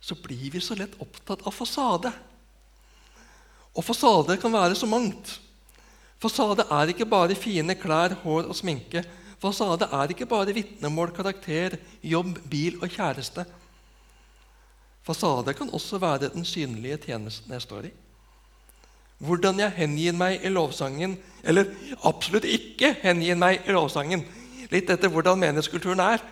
Så 0.00 0.14
blir 0.22 0.50
vi 0.52 0.60
så 0.62 0.76
lett 0.78 0.98
opptatt 1.02 1.46
av 1.48 1.54
fasade. 1.56 2.12
Og 3.76 3.84
fasader 3.84 4.38
kan 4.40 4.52
være 4.52 4.74
så 4.74 4.88
mangt. 4.88 5.36
Fasade 6.18 6.64
er 6.72 6.90
ikke 6.90 7.06
bare 7.06 7.36
fine 7.36 7.76
klær, 7.76 8.14
hår 8.22 8.48
og 8.48 8.56
sminke. 8.56 9.04
Fasade 9.40 9.88
er 9.92 10.10
ikke 10.10 10.26
bare 10.26 10.54
vitnemål, 10.56 11.12
karakter, 11.12 11.76
jobb, 12.02 12.38
bil 12.50 12.78
og 12.80 12.88
kjæreste. 12.88 13.44
Fasade 15.04 15.54
kan 15.54 15.70
også 15.70 15.98
være 15.98 16.32
den 16.32 16.44
synlige 16.44 16.96
tjenesten 16.96 17.52
jeg 17.52 17.62
står 17.62 17.90
i. 17.90 17.92
Hvordan 19.18 19.60
jeg 19.60 19.76
hengir 19.76 20.16
meg 20.16 20.40
i 20.44 20.48
lovsangen, 20.52 21.18
eller 21.44 21.68
absolutt 22.04 22.44
ikke 22.48 22.94
hengir 23.02 23.36
meg 23.36 23.60
i 23.68 23.76
lovsangen. 23.76 24.24
Litt 24.72 24.90
etter 24.90 25.12
hvordan 25.12 25.38
menighetskulturen 25.40 26.00
er. 26.00 26.24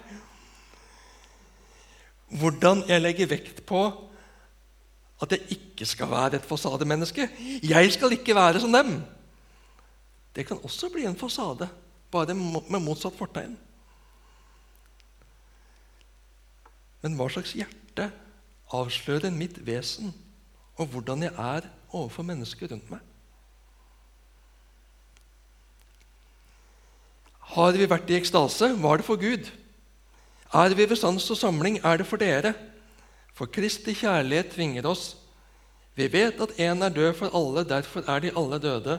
Hvordan 2.35 2.83
jeg 2.89 3.05
legger 3.05 3.31
vekt 3.31 3.63
på 3.69 3.87
at 5.25 5.35
jeg 5.35 5.59
ikke 5.59 5.87
skal 5.89 6.11
være 6.11 6.39
et 6.39 6.49
fasademenneske. 6.49 7.29
Jeg 7.63 7.93
skal 7.93 8.13
ikke 8.17 8.37
være 8.37 8.61
som 8.63 8.73
dem. 8.73 8.97
Det 10.35 10.47
kan 10.47 10.61
også 10.63 10.91
bli 10.93 11.07
en 11.07 11.17
fasade, 11.17 11.69
bare 12.11 12.35
med 12.35 12.83
motsatt 12.83 13.17
fortegn. 13.19 13.57
Men 17.05 17.17
hva 17.19 17.29
slags 17.29 17.53
hjerte 17.53 18.09
avslører 18.75 19.35
mitt 19.35 19.59
vesen 19.67 20.15
og 20.81 20.89
hvordan 20.91 21.27
jeg 21.27 21.35
er 21.39 21.67
overfor 21.93 22.27
mennesker 22.27 22.71
rundt 22.73 22.89
meg? 22.91 23.03
Har 27.55 27.77
vi 27.77 27.87
vært 27.87 28.09
i 28.11 28.17
ekstase, 28.19 28.73
var 28.83 28.99
det 28.99 29.07
for 29.07 29.21
Gud. 29.21 29.51
Er 30.55 30.75
vi 30.75 30.89
ved 30.89 30.97
sans 30.99 31.31
og 31.31 31.39
samling, 31.39 31.79
er 31.85 32.01
det 32.01 32.07
for 32.09 32.19
dere. 32.19 32.55
For 33.35 33.51
Kristi 33.51 33.95
kjærlighet 33.99 34.53
tvinger 34.55 34.87
oss. 34.87 35.17
Vi 35.95 36.07
vet 36.13 36.41
at 36.41 36.55
én 36.59 36.83
er 36.85 36.95
død 36.95 37.15
for 37.19 37.35
alle, 37.35 37.65
derfor 37.69 38.07
er 38.11 38.21
de 38.21 38.33
alle 38.37 38.59
døde. 38.59 38.99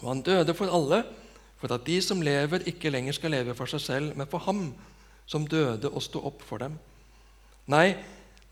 Og 0.00 0.08
han 0.08 0.22
døde 0.22 0.54
for 0.54 0.70
alle, 0.70 1.04
for 1.56 1.74
at 1.74 1.86
de 1.86 2.02
som 2.02 2.22
lever, 2.22 2.66
ikke 2.66 2.90
lenger 2.90 3.12
skal 3.12 3.30
leve 3.30 3.54
for 3.54 3.70
seg 3.70 3.80
selv, 3.80 4.16
men 4.16 4.26
for 4.26 4.38
ham 4.38 4.74
som 5.26 5.46
døde 5.46 5.90
og 5.90 6.02
sto 6.02 6.22
opp 6.26 6.42
for 6.42 6.58
dem. 6.58 6.78
Nei, 7.66 7.94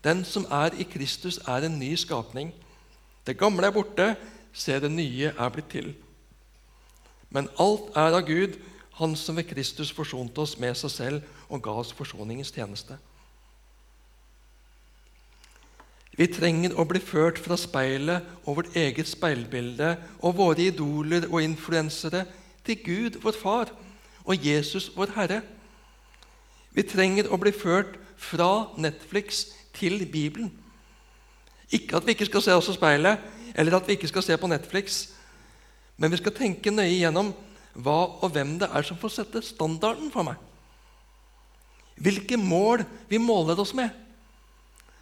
den 0.03 0.23
som 0.23 0.45
er 0.51 0.75
i 0.79 0.83
Kristus, 0.87 1.39
er 1.47 1.65
en 1.65 1.79
ny 1.79 1.95
skapning. 1.95 2.53
Det 3.27 3.37
gamle 3.37 3.67
er 3.67 3.75
borte, 3.75 4.15
se, 4.53 4.79
det 4.79 4.91
nye 4.91 5.33
er 5.35 5.49
blitt 5.49 5.71
til. 5.71 5.93
Men 7.29 7.49
alt 7.59 7.95
er 7.95 8.15
av 8.15 8.27
Gud, 8.27 8.59
Han 8.99 9.15
som 9.15 9.37
ved 9.39 9.47
Kristus 9.47 9.93
forsonte 9.95 10.41
oss 10.43 10.57
med 10.59 10.75
seg 10.75 10.91
selv 10.91 11.27
og 11.47 11.61
ga 11.63 11.71
oss 11.79 11.93
forsoningens 11.95 12.51
tjeneste. 12.51 12.97
Vi 16.19 16.27
trenger 16.27 16.73
å 16.75 16.83
bli 16.83 16.99
ført 16.99 17.37
fra 17.39 17.55
speilet 17.55 18.25
og 18.43 18.57
vårt 18.57 18.73
eget 18.75 19.07
speilbilde 19.07 19.93
og 20.19 20.35
våre 20.35 20.65
idoler 20.67 21.29
og 21.29 21.39
influensere 21.39 22.25
til 22.67 22.81
Gud, 22.83 23.21
vår 23.23 23.37
Far, 23.39 23.71
og 24.27 24.45
Jesus, 24.45 24.89
vår 24.97 25.13
Herre. 25.15 25.39
Vi 26.75 26.83
trenger 26.83 27.31
å 27.31 27.39
bli 27.39 27.53
ført 27.55 27.95
fra 28.19 28.67
Netflix 28.75 29.45
til 29.79 30.03
Bibelen. 30.11 30.51
Ikke 31.71 31.95
at 31.95 32.05
vi 32.05 32.17
ikke 32.17 32.27
skal 32.27 32.43
se 32.43 32.57
oss 32.57 32.67
i 32.67 32.75
speilet, 32.75 33.23
eller 33.55 33.77
at 33.79 33.87
vi 33.87 33.95
ikke 33.95 34.11
skal 34.11 34.25
se 34.25 34.37
på 34.37 34.51
Netflix, 34.51 35.01
men 35.95 36.11
vi 36.11 36.19
skal 36.19 36.35
tenke 36.35 36.73
nøye 36.73 36.99
gjennom 36.99 37.31
hva 37.79 37.99
og 38.19 38.33
hvem 38.35 38.57
det 38.59 38.67
er 38.75 38.83
som 38.83 38.99
får 38.99 39.15
sette 39.21 39.45
standarden 39.45 40.11
for 40.11 40.27
meg. 40.27 40.35
hvilke 41.99 42.37
mål 42.37 42.85
vi 43.09 43.17
måler 43.17 43.59
oss 43.59 43.73
med, 43.75 43.89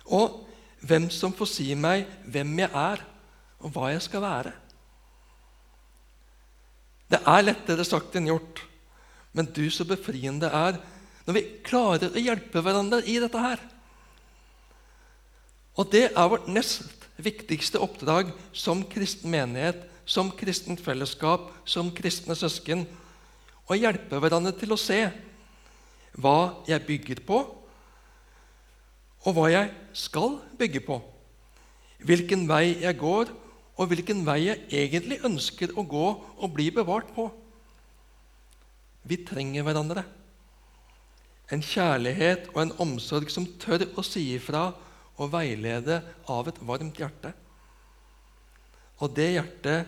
og 0.05 0.46
hvem 0.85 1.09
som 1.13 1.33
får 1.33 1.49
si 1.49 1.71
meg 1.77 2.05
hvem 2.29 2.53
jeg 2.61 2.69
er, 2.71 3.03
og 3.63 3.73
hva 3.73 3.91
jeg 3.93 4.03
skal 4.05 4.23
være. 4.23 4.53
Det 7.07 7.21
er 7.23 7.45
lettere 7.45 7.85
sagt 7.87 8.17
enn 8.19 8.29
gjort, 8.29 8.61
men 9.33 9.49
du 9.55 9.65
så 9.71 9.87
befriende 9.87 10.49
er 10.51 10.77
når 11.27 11.35
vi 11.35 11.43
klarer 11.65 12.13
å 12.13 12.23
hjelpe 12.23 12.61
hverandre 12.63 13.01
i 13.07 13.17
dette 13.19 13.41
her. 13.41 13.61
Og 15.77 15.89
det 15.93 16.07
er 16.09 16.31
vårt 16.31 16.47
nest 16.49 17.07
viktigste 17.21 17.81
oppdrag 17.81 18.31
som 18.55 18.83
kristen 18.89 19.31
menighet, 19.33 19.79
som 20.07 20.31
kristent 20.31 20.81
fellesskap, 20.83 21.49
som 21.67 21.91
kristne 21.93 22.35
søsken. 22.37 22.85
Å 23.67 23.75
hjelpe 23.75 24.21
hverandre 24.23 24.53
til 24.55 24.71
å 24.73 24.79
se 24.79 25.01
hva 26.17 26.63
jeg 26.69 26.85
bygger 26.87 27.21
på, 27.27 27.41
og 29.25 29.35
hva 29.35 29.47
jeg 29.51 29.71
skal 29.97 30.37
bygge 30.59 30.81
på. 30.85 30.99
Hvilken 32.05 32.45
vei 32.49 32.77
jeg 32.83 32.97
går, 32.99 33.31
og 33.77 33.89
hvilken 33.89 34.23
vei 34.25 34.39
jeg 34.47 34.63
egentlig 34.73 35.19
ønsker 35.25 35.73
å 35.77 35.85
gå 35.85 36.05
og 36.17 36.53
bli 36.53 36.69
bevart 36.73 37.09
på. 37.13 37.27
Vi 39.07 39.19
trenger 39.25 39.65
hverandre. 39.65 40.03
En 41.53 41.63
kjærlighet 41.63 42.49
og 42.53 42.61
en 42.63 42.75
omsorg 42.83 43.29
som 43.31 43.45
tør 43.61 43.85
å 43.95 44.03
si 44.03 44.25
ifra 44.35 44.71
og 45.17 45.31
veilede 45.33 46.01
av 46.29 46.49
et 46.49 46.59
varmt 46.67 46.99
hjerte. 46.99 47.31
Og 48.99 49.13
det 49.15 49.29
hjertet 49.37 49.87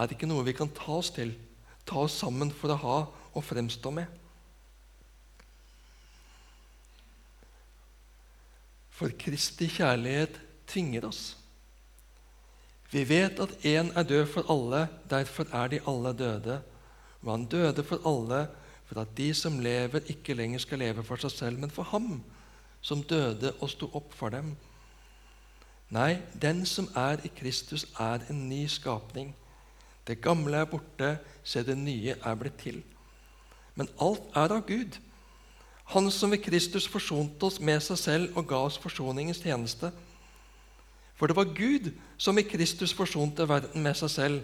er 0.00 0.12
ikke 0.12 0.28
noe 0.28 0.44
vi 0.46 0.54
kan 0.56 0.70
ta 0.72 1.00
oss 1.00 1.10
til, 1.14 1.32
ta 1.88 2.04
oss 2.04 2.20
sammen 2.22 2.52
for 2.54 2.72
å 2.72 2.80
ha 2.84 2.98
og 3.32 3.44
fremstå 3.44 3.92
med. 3.96 4.06
For 9.02 9.10
Kristi 9.18 9.66
kjærlighet 9.66 10.36
tvinger 10.70 11.08
oss. 11.08 11.32
Vi 12.92 13.02
vet 13.08 13.40
at 13.42 13.54
én 13.66 13.88
er 13.98 14.04
død 14.06 14.28
for 14.30 14.46
alle, 14.52 14.84
derfor 15.10 15.48
er 15.50 15.72
de 15.72 15.80
alle 15.90 16.12
døde. 16.14 16.60
Og 17.22 17.30
han 17.32 17.46
døde 17.50 17.82
for 17.82 17.98
alle, 18.06 18.46
for 18.86 19.00
at 19.00 19.16
de 19.16 19.34
som 19.34 19.58
lever, 19.58 20.06
ikke 20.06 20.34
lenger 20.38 20.62
skal 20.62 20.78
leve 20.78 21.02
for 21.02 21.18
seg 21.18 21.34
selv, 21.34 21.58
men 21.58 21.70
for 21.70 21.82
ham 21.82 22.22
som 22.80 23.02
døde 23.02 23.50
og 23.58 23.70
sto 23.70 23.90
opp 23.94 24.14
for 24.14 24.30
dem. 24.30 24.54
Nei, 25.90 26.20
den 26.42 26.62
som 26.66 26.86
er 26.94 27.18
i 27.26 27.30
Kristus, 27.34 27.88
er 27.98 28.22
en 28.30 28.48
ny 28.48 28.66
skapning. 28.70 29.34
Det 30.06 30.20
gamle 30.22 30.62
er 30.62 30.70
borte, 30.70 31.16
se 31.42 31.64
det 31.66 31.78
nye 31.78 32.14
er 32.14 32.38
blitt 32.38 32.60
til. 32.62 32.84
Men 33.74 33.90
alt 33.98 34.30
er 34.36 34.54
av 34.60 34.62
Gud. 34.68 34.98
Han 35.90 36.10
som 36.10 36.30
ved 36.30 36.44
Kristus 36.44 36.86
forsonte 36.88 37.46
oss 37.46 37.60
med 37.60 37.82
seg 37.82 37.98
selv 37.98 38.36
og 38.38 38.46
ga 38.48 38.62
oss 38.68 38.78
forsoningens 38.80 39.42
tjeneste. 39.42 39.90
For 41.18 41.28
det 41.28 41.36
var 41.36 41.54
Gud 41.54 41.90
som 42.18 42.38
i 42.38 42.46
Kristus 42.46 42.94
forsonte 42.94 43.48
verden 43.48 43.82
med 43.82 43.98
seg 43.98 44.10
selv, 44.10 44.40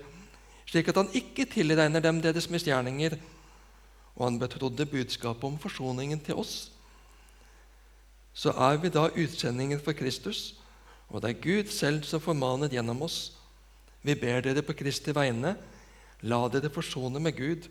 slik 0.68 0.90
at 0.90 0.98
han 1.00 1.12
ikke 1.16 1.48
tilregner 1.48 2.02
dem 2.04 2.20
deres 2.22 2.50
misgjerninger, 2.52 3.16
og 4.18 4.24
han 4.26 4.38
betrodde 4.38 4.86
budskapet 4.86 5.46
om 5.46 5.56
forsoningen 5.58 6.20
til 6.20 6.38
oss. 6.38 6.70
Så 8.34 8.52
er 8.52 8.76
vi 8.82 8.90
da 8.92 9.08
utsendingen 9.08 9.80
for 9.82 9.96
Kristus, 9.96 10.58
og 11.08 11.22
det 11.22 11.30
er 11.30 11.42
Gud 11.42 11.72
selv 11.72 12.04
som 12.04 12.20
formaner 12.20 12.70
gjennom 12.70 13.02
oss. 13.02 13.32
Vi 14.02 14.14
ber 14.14 14.42
dere 14.44 14.62
på 14.62 14.76
Kristi 14.78 15.14
vegne, 15.14 15.56
la 16.22 16.40
dere 16.52 16.70
forsone 16.70 17.22
med 17.22 17.34
Gud. 17.38 17.68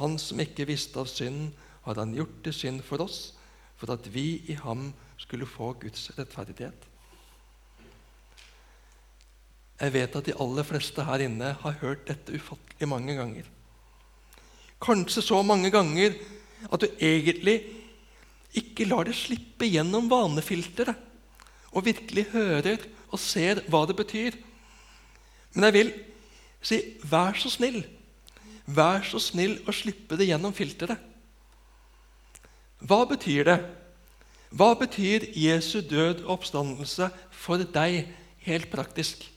Han 0.00 0.16
som 0.18 0.40
ikke 0.40 0.66
visste 0.70 0.98
av 0.98 1.10
synd, 1.10 1.52
har 1.86 2.00
han 2.00 2.14
gjort 2.14 2.42
til 2.44 2.56
synd 2.56 2.82
for 2.86 3.02
oss, 3.04 3.32
for 3.80 3.92
at 3.94 4.06
vi 4.12 4.42
i 4.52 4.56
ham 4.60 4.90
skulle 5.20 5.48
få 5.48 5.72
Guds 5.80 6.10
rettferdighet. 6.18 6.86
Jeg 9.80 9.94
vet 9.94 10.16
at 10.16 10.26
de 10.28 10.36
aller 10.36 10.66
fleste 10.68 11.04
her 11.08 11.24
inne 11.24 11.54
har 11.62 11.78
hørt 11.80 12.04
dette 12.08 12.36
ufattelig 12.36 12.88
mange 12.88 13.16
ganger. 13.16 13.46
Kanskje 14.80 15.24
så 15.24 15.40
mange 15.44 15.70
ganger 15.72 16.16
at 16.68 16.82
du 16.82 16.88
egentlig 17.00 17.62
ikke 18.56 18.84
lar 18.88 19.08
det 19.08 19.16
slippe 19.16 19.68
gjennom 19.70 20.10
vanefilteret 20.10 21.08
og 21.70 21.86
virkelig 21.86 22.26
hører 22.34 22.84
og 23.10 23.20
ser 23.22 23.62
hva 23.70 23.84
det 23.88 23.96
betyr. 23.96 24.36
Men 25.54 25.68
jeg 25.68 25.76
vil 25.78 25.92
si 26.60 26.80
vær 27.08 27.38
så 27.40 27.52
snill. 27.52 27.80
Vær 28.70 29.06
så 29.06 29.20
snill 29.22 29.56
å 29.64 29.74
slippe 29.74 30.18
det 30.18 30.28
gjennom 30.28 30.54
filteret. 30.54 31.09
Hva 32.80 33.04
betyr 33.08 33.44
det? 33.44 33.58
Hva 34.50 34.72
betyr 34.74 35.28
Jesu 35.36 35.80
død 35.80 36.24
og 36.24 36.40
oppstandelse 36.40 37.10
for 37.30 37.62
deg 37.62 38.08
helt 38.46 38.70
praktisk? 38.72 39.30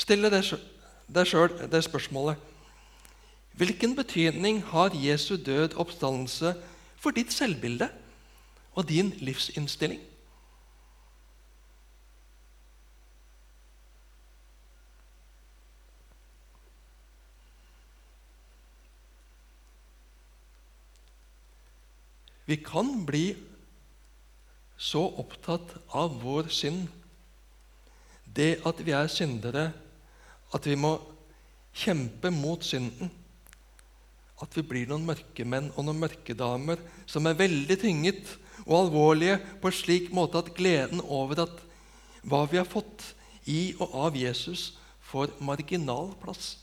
stille 0.00 0.30
deg 0.32 1.26
sjøl 1.28 1.52
det 1.70 1.82
spørsmålet. 1.84 2.38
Hvilken 3.60 3.96
betydning 3.98 4.62
har 4.70 4.94
Jesu 4.96 5.36
død 5.36 5.76
oppstandelse 5.76 6.54
for 7.00 7.16
ditt 7.16 7.32
selvbilde 7.34 7.90
og 8.72 8.88
din 8.88 9.12
livsinnstilling? 9.20 10.00
Vi 22.48 22.56
kan 22.64 23.04
bli 23.06 23.34
så 24.80 25.02
opptatt 25.20 25.74
av 25.92 26.16
vår 26.22 26.48
synd, 26.54 26.88
det 28.24 28.60
at 28.66 28.80
vi 28.84 28.94
er 28.96 29.10
syndere, 29.12 29.70
at 30.54 30.66
vi 30.66 30.76
må 30.78 30.94
kjempe 31.76 32.30
mot 32.34 32.64
synden. 32.64 33.10
At 34.40 34.54
vi 34.56 34.64
blir 34.64 34.88
noen 34.88 35.04
mørkemenn 35.04 35.68
og 35.74 35.84
noen 35.84 36.00
mørkedamer 36.00 36.80
som 37.10 37.26
er 37.28 37.36
veldig 37.38 37.76
tynget 37.82 38.32
og 38.64 38.86
alvorlige 38.86 39.36
på 39.60 39.68
en 39.68 39.76
slik 39.76 40.08
måte 40.16 40.40
at 40.40 40.54
gleden 40.56 41.02
over 41.04 41.44
at 41.44 41.60
hva 42.24 42.44
vi 42.48 42.60
har 42.60 42.68
fått 42.68 43.04
i 43.48 43.74
og 43.80 43.92
av 44.06 44.16
Jesus, 44.16 44.72
får 45.10 45.32
marginal 45.42 46.12
plass. 46.22 46.54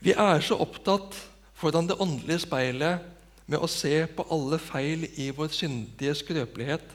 Vi 0.00 0.14
er 0.16 0.40
så 0.44 0.56
opptatt 0.62 1.16
foran 1.56 1.88
det 1.88 1.96
åndelige 2.00 2.44
speilet 2.44 3.04
med 3.46 3.62
å 3.62 3.70
se 3.70 4.04
på 4.12 4.26
alle 4.32 4.58
feil 4.60 5.06
i 5.16 5.30
vår 5.34 5.50
syndige 5.54 6.14
skrøpelighet 6.20 6.94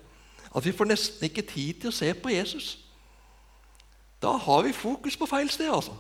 at 0.51 0.65
vi 0.65 0.73
får 0.75 0.89
nesten 0.91 1.27
ikke 1.27 1.45
tid 1.47 1.81
til 1.81 1.91
å 1.91 1.95
se 1.95 2.11
på 2.13 2.33
Jesus. 2.33 2.73
Da 4.21 4.35
har 4.37 4.65
vi 4.65 4.73
fokus 4.75 5.17
på 5.17 5.25
feil 5.29 5.49
sted, 5.49 5.71
altså. 5.71 5.95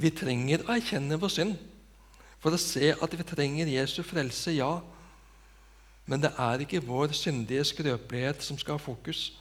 Vi 0.00 0.10
trenger 0.10 0.64
å 0.64 0.72
erkjenne 0.74 1.18
vår 1.20 1.32
synd 1.34 1.58
for 2.40 2.56
å 2.56 2.60
se 2.60 2.94
at 2.96 3.14
vi 3.14 3.26
trenger 3.28 3.68
Jesu 3.68 4.00
frelse, 4.02 4.54
ja. 4.56 4.78
Men 6.08 6.24
det 6.24 6.32
er 6.40 6.64
ikke 6.64 6.82
vår 6.82 7.12
syndige 7.14 7.66
skrøpelighet 7.68 8.42
som 8.42 8.58
skal 8.58 8.78
ha 8.78 8.82
fokus, 8.82 9.34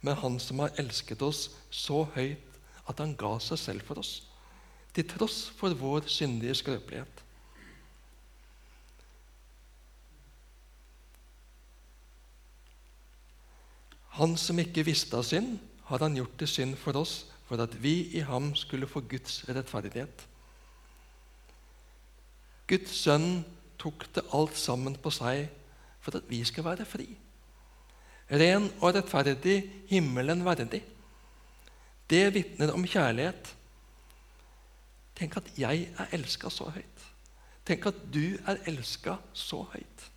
men 0.00 0.16
Han 0.16 0.38
som 0.40 0.62
har 0.62 0.72
elsket 0.78 1.20
oss 1.22 1.50
så 1.70 2.06
høyt 2.14 2.38
at 2.88 3.02
Han 3.02 3.16
ga 3.18 3.34
seg 3.42 3.58
selv 3.58 3.84
for 3.84 4.00
oss, 4.00 4.29
til 4.94 5.06
tross 5.08 5.48
for 5.56 5.74
vår 5.76 6.08
syndige 6.10 6.54
skrøpelighet. 6.58 7.24
Han 14.20 14.36
som 14.36 14.58
ikke 14.58 14.84
visste 14.84 15.16
av 15.16 15.24
synd, 15.24 15.58
har 15.88 16.02
han 16.04 16.18
gjort 16.18 16.34
til 16.38 16.50
synd 16.50 16.74
for 16.78 16.98
oss, 17.00 17.24
for 17.48 17.62
at 17.62 17.72
vi 17.82 18.10
i 18.14 18.20
ham 18.22 18.52
skulle 18.58 18.86
få 18.86 19.02
Guds 19.10 19.40
rettferdighet. 19.48 20.26
Guds 22.70 22.92
sønn 22.94 23.40
tok 23.80 24.04
det 24.14 24.26
alt 24.36 24.58
sammen 24.58 24.94
på 25.00 25.10
seg 25.14 25.48
for 26.00 26.18
at 26.18 26.28
vi 26.30 26.42
skal 26.46 26.66
være 26.68 26.86
fri. 26.86 27.08
Ren 28.30 28.68
og 28.78 28.94
rettferdig, 28.94 29.56
himmelen 29.90 30.44
verdig. 30.46 30.82
Det 32.10 32.22
vitner 32.34 32.70
om 32.74 32.86
kjærlighet. 32.86 33.54
Tenk 35.20 35.36
at 35.36 35.50
jeg 35.60 35.90
er 36.00 36.16
elska 36.16 36.48
så 36.52 36.70
høyt. 36.72 37.04
Tenk 37.68 37.90
at 37.90 38.00
du 38.12 38.24
er 38.48 38.62
elska 38.70 39.20
så 39.36 39.62
høyt. 39.74 40.10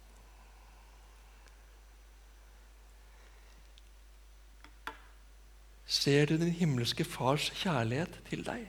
ser 5.94 6.26
du 6.30 6.38
din 6.42 6.54
himmelske 6.58 7.06
Fars 7.06 7.50
kjærlighet 7.60 8.16
til 8.30 8.44
deg. 8.46 8.66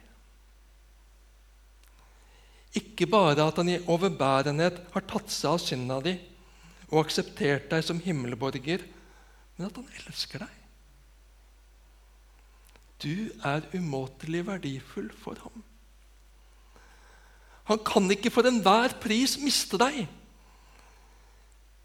Ikke 2.74 3.06
bare 3.06 3.46
at 3.46 3.60
han 3.60 3.70
i 3.70 3.80
overbærenhet 3.90 4.80
har 4.92 5.06
tatt 5.08 5.30
seg 5.32 5.54
av 5.54 5.62
synda 5.62 6.00
di 6.04 6.14
og 6.90 7.04
akseptert 7.04 7.70
deg 7.70 7.86
som 7.86 8.02
himmelborger, 8.02 8.82
men 9.56 9.68
at 9.68 9.78
han 9.78 9.88
elsker 10.02 10.44
deg. 10.44 10.60
Du 13.04 13.14
er 13.46 13.66
umåtelig 13.74 14.42
verdifull 14.48 15.10
for 15.22 15.38
ham. 15.44 15.62
Han 17.64 17.80
kan 17.80 18.10
ikke 18.12 18.32
for 18.32 18.46
enhver 18.48 18.92
pris 19.00 19.38
miste 19.40 19.80
deg. 19.80 20.04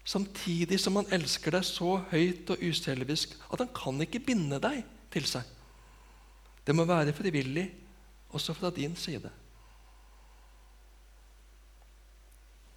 Samtidig 0.04 0.80
som 0.80 0.98
han 0.98 1.08
elsker 1.14 1.54
deg 1.54 1.64
så 1.64 1.98
høyt 2.10 2.50
og 2.52 2.62
uselvisk 2.64 3.36
at 3.52 3.62
han 3.62 3.70
kan 3.76 4.00
ikke 4.04 4.22
binde 4.30 4.60
deg 4.60 4.82
til 5.12 5.28
seg. 5.28 5.46
Det 6.66 6.74
må 6.76 6.84
være 6.88 7.14
frivillig 7.16 7.68
også 8.36 8.54
fra 8.54 8.70
din 8.74 8.96
side. 8.96 9.30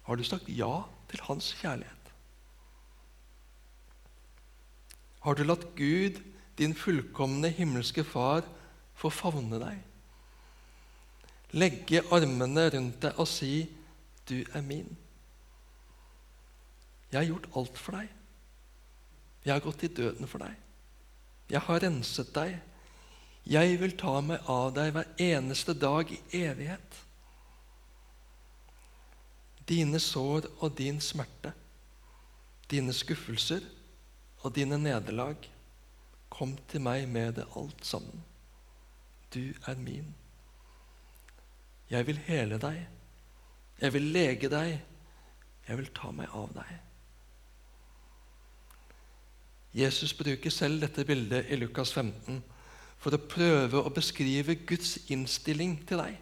Har 0.04 0.16
du 0.16 0.24
sagt 0.24 0.48
ja 0.48 0.82
til 1.08 1.20
hans 1.28 1.52
kjærlighet? 1.60 2.10
Har 5.24 5.34
du 5.34 5.44
latt 5.44 5.64
Gud, 5.76 6.20
din 6.58 6.74
fullkomne 6.76 7.48
himmelske 7.48 8.04
Far, 8.04 8.44
få 8.94 9.08
favne 9.10 9.60
deg? 9.62 9.78
Legge 11.54 12.02
armene 12.10 12.66
rundt 12.74 13.00
deg 13.02 13.18
og 13.18 13.28
si 13.28 13.68
'Du 14.28 14.44
er 14.54 14.62
min'. 14.62 14.96
Jeg 17.12 17.20
har 17.20 17.26
gjort 17.26 17.48
alt 17.56 17.78
for 17.78 17.92
deg. 17.92 18.08
Jeg 19.44 19.52
har 19.54 19.60
gått 19.60 19.82
i 19.82 19.92
døden 19.94 20.26
for 20.26 20.38
deg. 20.38 20.54
Jeg 21.50 21.60
har 21.60 21.82
renset 21.82 22.34
deg. 22.34 22.56
Jeg 23.46 23.80
vil 23.80 23.96
ta 24.00 24.20
meg 24.24 24.40
av 24.48 24.72
deg 24.74 24.94
hver 24.96 25.10
eneste 25.20 25.74
dag 25.76 26.10
i 26.10 26.20
evighet. 26.40 26.96
Dine 29.68 30.00
sår 30.00 30.48
og 30.58 30.74
din 30.78 31.00
smerte, 31.00 31.52
dine 32.70 32.92
skuffelser 32.92 33.60
og 34.42 34.54
dine 34.56 34.78
nederlag, 34.80 35.36
kom 36.28 36.56
til 36.68 36.82
meg 36.84 37.06
med 37.08 37.36
det 37.38 37.46
alt 37.56 37.86
sammen. 37.86 38.24
Du 39.34 39.52
er 39.66 39.78
min. 39.78 40.14
Jeg 41.94 42.06
vil 42.08 42.18
hele 42.26 42.58
deg. 42.58 42.80
Jeg 43.80 43.94
vil 43.94 44.10
lege 44.14 44.50
deg. 44.50 44.72
Jeg 45.68 45.78
vil 45.78 45.92
ta 45.94 46.10
meg 46.14 46.32
av 46.34 46.50
deg. 46.56 46.72
Jesus 49.74 50.14
bruker 50.14 50.52
selv 50.54 50.82
dette 50.84 51.04
bildet 51.06 51.50
i 51.50 51.58
Lukas 51.58 51.92
15 51.94 52.42
for 53.02 53.14
å 53.14 53.24
prøve 53.30 53.80
å 53.82 53.92
beskrive 53.94 54.54
Guds 54.66 54.96
innstilling 55.12 55.76
til 55.88 55.98
deg, 56.00 56.20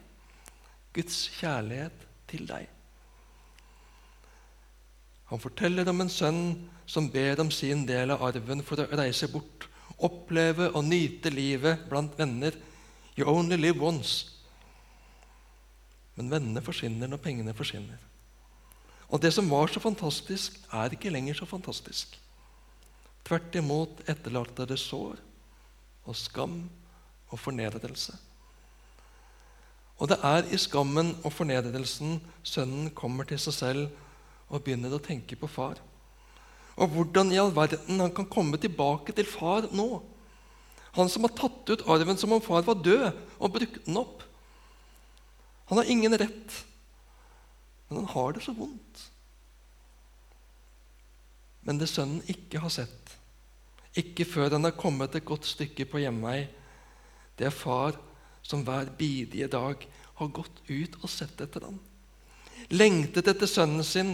Guds 0.96 1.18
kjærlighet 1.37 2.06
til 2.32 2.46
deg. 2.48 2.70
Han 5.28 5.40
forteller 5.40 5.88
om 5.92 6.00
en 6.04 6.12
sønn 6.12 6.42
som 6.88 7.11
ber 7.12 7.40
om 7.44 7.52
sin 7.52 7.85
del 7.88 8.12
av 8.12 8.24
arven 8.24 8.64
for 8.66 8.82
å 8.82 8.88
reise 8.98 9.28
bort, 9.32 9.68
oppleve 10.02 10.70
og 10.72 10.88
nyte 10.88 11.30
livet 11.30 11.87
blant 11.92 12.16
venner. 12.18 12.56
You 13.16 13.28
only 13.28 13.61
live 13.61 13.80
once. 13.80 14.41
Men 16.16 16.31
vennene 16.33 16.64
forsvinner 16.64 17.09
når 17.09 17.22
pengene 17.25 17.55
forsvinner. 17.57 18.01
Og 19.12 19.20
det 19.20 19.33
som 19.37 19.48
var 19.51 19.68
så 19.68 19.81
fantastisk, 19.81 20.57
er 20.72 20.92
ikke 20.92 21.12
lenger 21.12 21.37
så 21.37 21.48
fantastisk. 21.48 22.16
Tvert 23.27 23.55
imot 23.57 24.03
etterlater 24.11 24.68
det 24.68 24.81
sår 24.81 25.20
og 26.09 26.16
skam 26.18 26.62
og 27.31 27.38
fornedrelse. 27.38 28.14
Og 30.03 30.09
det 30.11 30.18
er 30.27 30.48
i 30.51 30.59
skammen 30.59 31.12
og 31.22 31.31
fornedrelsen 31.31 32.16
sønnen 32.42 32.90
kommer 32.96 33.29
til 33.29 33.38
seg 33.38 33.55
selv 33.55 33.85
og 34.51 34.64
begynner 34.64 34.96
å 34.96 35.03
tenke 35.03 35.38
på 35.38 35.46
far. 35.46 35.79
Og 36.75 36.88
hvordan 36.90 37.31
i 37.33 37.38
all 37.38 37.53
verden 37.55 38.01
han 38.01 38.14
kan 38.16 38.27
komme 38.27 38.59
tilbake 38.59 39.14
til 39.14 39.29
far 39.29 39.68
nå. 39.70 40.03
Han 40.96 41.09
som 41.09 41.25
har 41.29 41.35
tatt 41.37 41.70
ut 41.70 41.87
arven 41.88 42.18
som 42.20 42.35
om 42.35 42.42
far 42.42 42.64
var 42.66 42.81
død, 42.83 43.12
og 43.38 43.55
brukt 43.55 43.79
den 43.87 44.01
opp. 44.01 44.25
Han 45.72 45.78
har 45.78 45.88
ingen 45.88 46.18
rett, 46.18 46.66
men 47.88 47.98
han 48.02 48.06
har 48.06 48.32
det 48.32 48.42
så 48.44 48.52
vondt. 48.52 48.98
Men 51.64 51.78
det 51.80 51.87
sønnen 51.88 52.18
ikke 52.28 52.61
har 52.61 52.68
sett, 52.74 53.12
ikke 53.96 54.26
før 54.28 54.50
han 54.52 54.68
har 54.68 54.74
kommet 54.76 55.14
et 55.16 55.24
godt 55.24 55.46
stykke 55.48 55.87
på 55.88 56.02
hjemvei, 56.02 56.42
det 57.40 57.46
er 57.48 57.54
far 57.56 57.96
som 58.44 58.66
hver 58.66 58.90
bidige 58.98 59.48
dag 59.48 59.87
har 60.18 60.28
gått 60.37 60.61
ut 60.68 60.98
og 61.00 61.08
sett 61.08 61.40
etter 61.40 61.64
ham. 61.64 61.78
Lengtet 62.68 63.30
etter 63.32 63.48
sønnen 63.48 63.87
sin, 63.88 64.11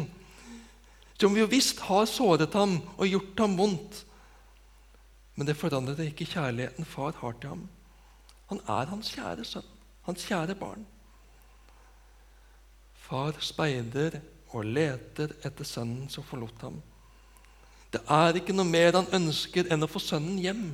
som 1.18 1.34
jo 1.34 1.48
visst 1.50 1.82
har 1.88 2.06
såret 2.06 2.54
ham 2.54 2.76
og 2.94 3.10
gjort 3.10 3.42
ham 3.42 3.56
vondt. 3.58 4.04
Men 5.34 5.50
det 5.50 5.58
forandrer 5.58 6.04
ikke 6.06 6.30
kjærligheten 6.36 6.86
far 6.86 7.18
har 7.18 7.34
til 7.42 7.56
ham. 7.56 7.66
Han 8.54 8.62
er 8.62 8.94
hans 8.94 9.10
kjære 9.16 9.48
sønn, 9.56 9.66
hans 10.06 10.28
kjære 10.30 10.54
barn. 10.62 10.86
Far 13.08 13.38
speider 13.40 14.18
og 14.52 14.66
leter 14.68 15.32
etter 15.46 15.64
sønnen 15.64 16.10
som 16.12 16.24
forlot 16.26 16.60
ham. 16.66 16.76
Det 17.88 18.02
er 18.12 18.36
ikke 18.36 18.52
noe 18.52 18.68
mer 18.68 18.92
han 18.98 19.08
ønsker 19.16 19.70
enn 19.72 19.84
å 19.84 19.88
få 19.88 20.00
sønnen 20.02 20.36
hjem. 20.42 20.64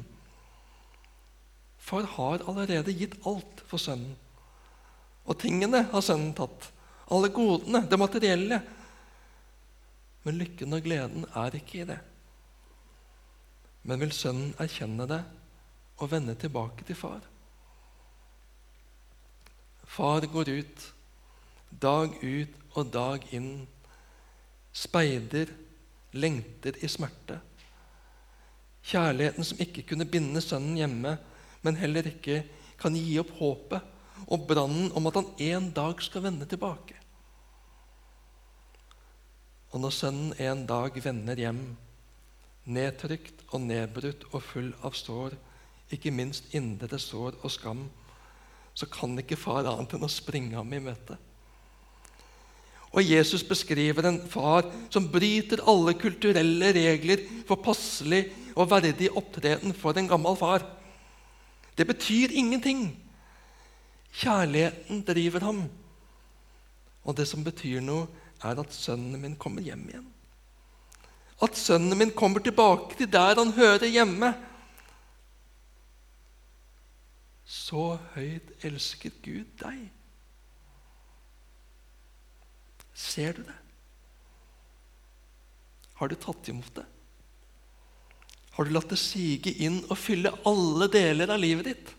Far 1.79 2.09
har 2.17 2.43
allerede 2.51 2.95
gitt 2.97 3.15
alt 3.29 3.63
for 3.69 3.79
sønnen. 3.79 4.17
Og 5.25 5.39
tingene 5.41 5.85
har 5.93 6.03
sønnen 6.05 6.35
tatt. 6.37 6.71
Alle 7.15 7.31
godene, 7.33 7.85
det 7.87 8.01
materielle. 8.01 8.59
Men 10.25 10.41
lykken 10.41 10.75
og 10.75 10.83
gleden 10.85 11.29
er 11.37 11.55
ikke 11.55 11.83
i 11.83 11.87
det. 11.89 12.01
Men 13.85 14.01
vil 14.01 14.13
sønnen 14.17 14.57
erkjenne 14.61 15.07
det 15.09 15.21
og 16.01 16.11
vende 16.11 16.35
tilbake 16.41 16.87
til 16.89 16.99
far? 16.99 17.23
Far 19.87 20.27
går 20.33 20.51
ut 20.51 20.87
dag 21.81 22.15
ut 22.23 22.61
og 22.75 22.91
dag 22.95 23.25
inn, 23.35 23.67
speider, 24.75 25.51
lengter 26.15 26.79
i 26.83 26.91
smerte. 26.91 27.39
Kjærligheten 28.85 29.47
som 29.47 29.61
ikke 29.63 29.87
kunne 29.89 30.07
binde 30.09 30.43
sønnen 30.45 30.77
hjemme, 30.79 31.17
men 31.65 31.81
heller 31.81 32.07
ikke 32.11 32.43
kan 32.81 32.97
gi 32.99 33.17
opp 33.23 33.33
håpet 33.39 33.91
og 34.25 34.45
brannen 34.49 34.93
om 34.97 35.09
at 35.09 35.19
han 35.19 35.31
en 35.47 35.71
dag 35.75 36.03
skal 36.05 36.27
vende 36.27 36.47
tilbake. 36.49 36.97
Og 39.75 39.81
når 39.83 39.95
sønnen 39.95 40.35
en 40.39 40.67
dag 40.69 40.95
vender 41.03 41.41
hjem, 41.41 41.63
nedtrykt 42.65 43.43
og 43.51 43.65
nedbrutt 43.65 44.29
og 44.31 44.43
full 44.45 44.71
av 44.87 44.95
sår, 44.97 45.35
ikke 45.93 46.15
minst 46.15 46.55
indre 46.57 46.99
sår 47.01 47.41
og 47.43 47.51
skam, 47.53 47.87
så 48.75 48.87
kan 48.91 49.19
ikke 49.19 49.39
far 49.39 49.67
annet 49.71 49.97
enn 49.97 50.07
å 50.07 50.11
springe 50.11 50.57
ham 50.57 50.73
i 50.75 50.83
møte. 50.83 51.19
Og 52.95 53.03
Jesus 53.03 53.43
beskriver 53.43 54.07
en 54.07 54.21
far 54.31 54.69
som 54.91 55.09
bryter 55.11 55.65
alle 55.67 55.97
kulturelle 55.99 56.71
regler 56.77 57.25
for 57.49 57.59
passelig 57.59 58.29
og 58.55 58.71
verdig 58.71 59.11
opptreden 59.19 59.75
for 59.75 59.99
en 59.99 60.09
gammel 60.09 60.37
far. 60.39 60.63
Det 61.75 61.87
betyr 61.87 62.31
ingenting. 62.31 62.87
Kjærligheten 64.15 65.03
driver 65.03 65.41
ham. 65.41 65.65
Og 67.05 67.17
det 67.17 67.27
som 67.29 67.45
betyr 67.45 67.83
noe, 67.83 68.07
er 68.45 68.61
at 68.61 68.75
sønnen 68.77 69.19
min 69.21 69.35
kommer 69.41 69.65
hjem 69.65 69.89
igjen. 69.89 70.07
At 71.43 71.59
sønnen 71.59 71.99
min 71.99 72.13
kommer 72.15 72.41
tilbake 72.45 72.97
til 72.99 73.11
der 73.11 73.35
han 73.41 73.53
hører 73.57 73.91
hjemme. 73.91 74.31
Så 77.45 77.99
høyt 78.15 78.55
elsker 78.65 79.11
Gud 79.25 79.51
deg. 79.61 79.83
Ser 82.95 83.35
du 83.35 83.43
det? 83.43 83.59
Har 85.99 86.11
du 86.11 86.15
tatt 86.19 86.49
imot 86.51 86.75
det? 86.75 86.87
Har 88.55 88.67
du 88.67 88.71
latt 88.75 88.91
det 88.93 89.01
sige 89.03 89.51
inn 89.67 89.81
og 89.89 89.99
fylle 89.99 90.31
alle 90.47 90.87
deler 90.91 91.33
av 91.35 91.43
livet 91.43 91.67
ditt? 91.71 91.93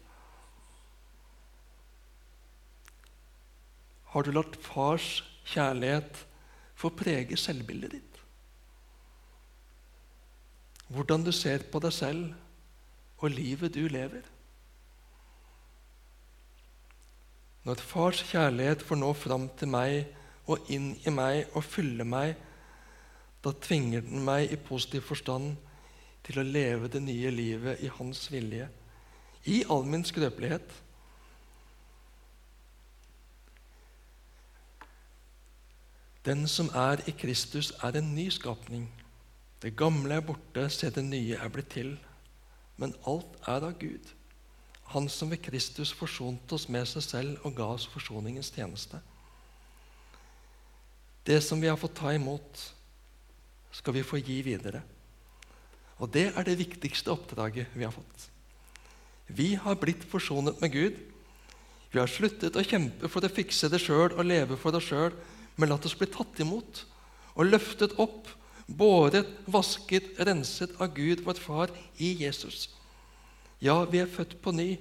Har 4.16 4.24
du 4.24 4.32
latt 4.32 4.56
fars 4.64 5.20
kjærlighet 5.52 6.22
få 6.80 6.92
prege 6.96 7.36
selvbildet 7.40 7.98
ditt? 7.98 8.22
Hvordan 10.96 11.26
du 11.26 11.34
ser 11.36 11.66
på 11.72 11.82
deg 11.84 11.92
selv 11.92 13.20
og 13.20 13.34
livet 13.36 13.76
du 13.76 13.84
lever? 13.92 14.24
Når 17.66 17.82
fars 17.82 18.22
kjærlighet 18.30 18.86
får 18.86 19.02
nå 19.02 19.12
fram 19.18 19.50
til 19.60 19.72
meg 19.74 20.06
og 20.46 20.70
inn 20.72 20.94
i 21.06 21.14
meg 21.14 21.56
og 21.56 21.64
fyller 21.66 22.08
meg, 22.08 22.36
da 23.46 23.54
tvinger 23.62 24.02
den 24.06 24.24
meg 24.26 24.52
i 24.52 24.58
positiv 24.58 25.06
forstand 25.06 25.56
til 26.26 26.42
å 26.42 26.48
leve 26.48 26.90
det 26.90 27.02
nye 27.06 27.32
livet 27.34 27.84
i 27.86 27.92
Hans 28.00 28.26
vilje, 28.34 28.68
i 29.46 29.62
all 29.70 29.86
min 29.86 30.06
skrøpelighet. 30.06 30.82
Den 36.26 36.48
som 36.50 36.72
er 36.74 37.04
i 37.06 37.14
Kristus, 37.14 37.70
er 37.84 38.00
en 38.00 38.16
ny 38.16 38.30
skapning. 38.34 38.88
Det 39.62 39.76
gamle 39.78 40.18
er 40.18 40.26
borte, 40.26 40.70
se 40.70 40.90
det 40.90 41.06
nye 41.06 41.38
er 41.38 41.52
blitt 41.54 41.70
til. 41.70 41.94
Men 42.82 42.96
alt 43.08 43.38
er 43.48 43.62
av 43.62 43.78
Gud, 43.80 44.14
Han 44.86 45.10
som 45.10 45.32
ved 45.32 45.42
Kristus 45.42 45.94
forsonte 45.94 46.54
oss 46.54 46.68
med 46.70 46.86
seg 46.86 47.04
selv 47.04 47.46
og 47.46 47.56
ga 47.58 47.66
oss 47.74 47.88
forsoningens 47.90 48.52
tjeneste. 48.54 49.00
Det 51.26 51.42
som 51.42 51.62
vi 51.62 51.68
har 51.68 51.78
fått 51.78 51.98
ta 51.98 52.14
imot, 52.14 52.62
skal 53.74 53.96
vi 53.98 54.06
få 54.06 54.20
gi 54.22 54.40
videre. 54.46 54.84
Og 55.98 56.12
det 56.12 56.30
er 56.36 56.46
det 56.46 56.60
viktigste 56.60 57.14
oppdraget 57.14 57.74
vi 57.74 57.86
har 57.88 57.94
fått. 57.96 58.30
Vi 59.28 59.56
har 59.58 59.80
blitt 59.82 60.06
forsonet 60.06 60.62
med 60.62 60.72
Gud. 60.72 61.00
Vi 61.92 62.00
har 62.00 62.12
sluttet 62.12 62.58
å 62.60 62.66
kjempe 62.66 63.10
for 63.10 63.26
å 63.26 63.32
fikse 63.32 63.72
det 63.72 63.82
sjøl 63.82 64.14
og 64.14 64.28
leve 64.28 64.58
for 64.60 64.76
oss 64.78 64.90
sjøl, 64.92 65.16
men 65.56 65.72
latt 65.72 65.88
oss 65.88 65.98
bli 65.98 66.10
tatt 66.12 66.42
imot 66.44 66.84
og 67.36 67.50
løftet 67.50 67.98
opp, 68.00 68.30
båret, 68.68 69.28
vasket, 69.52 70.14
renset 70.28 70.76
av 70.82 70.94
Gud, 70.96 71.24
vår 71.26 71.40
Far, 71.42 71.74
i 71.98 72.14
Jesus. 72.22 72.70
Ja, 73.64 73.82
vi 73.90 74.02
er 74.04 74.12
født 74.12 74.38
på 74.44 74.54
ny. 74.56 74.76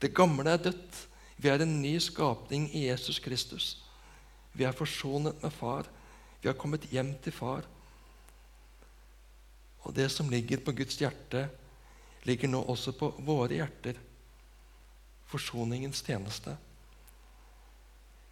Det 0.00 0.14
gamle 0.16 0.50
er 0.50 0.62
dødt. 0.68 1.02
Vi 1.36 1.50
er 1.52 1.62
en 1.62 1.80
ny 1.82 1.96
skapning 2.00 2.68
i 2.72 2.86
Jesus 2.88 3.20
Kristus. 3.22 3.85
Vi 4.56 4.64
er 4.64 4.76
forsonet 4.76 5.42
med 5.42 5.52
Far. 5.52 5.88
Vi 6.40 6.48
har 6.48 6.56
kommet 6.56 6.88
hjem 6.90 7.12
til 7.22 7.34
Far. 7.34 7.66
Og 9.86 9.94
det 9.94 10.08
som 10.10 10.30
ligger 10.32 10.62
på 10.64 10.74
Guds 10.74 10.96
hjerte, 10.98 11.46
ligger 12.26 12.50
nå 12.50 12.62
også 12.66 12.94
på 12.96 13.12
våre 13.26 13.60
hjerter. 13.60 13.98
Forsoningens 15.30 16.02
tjeneste. 16.06 16.56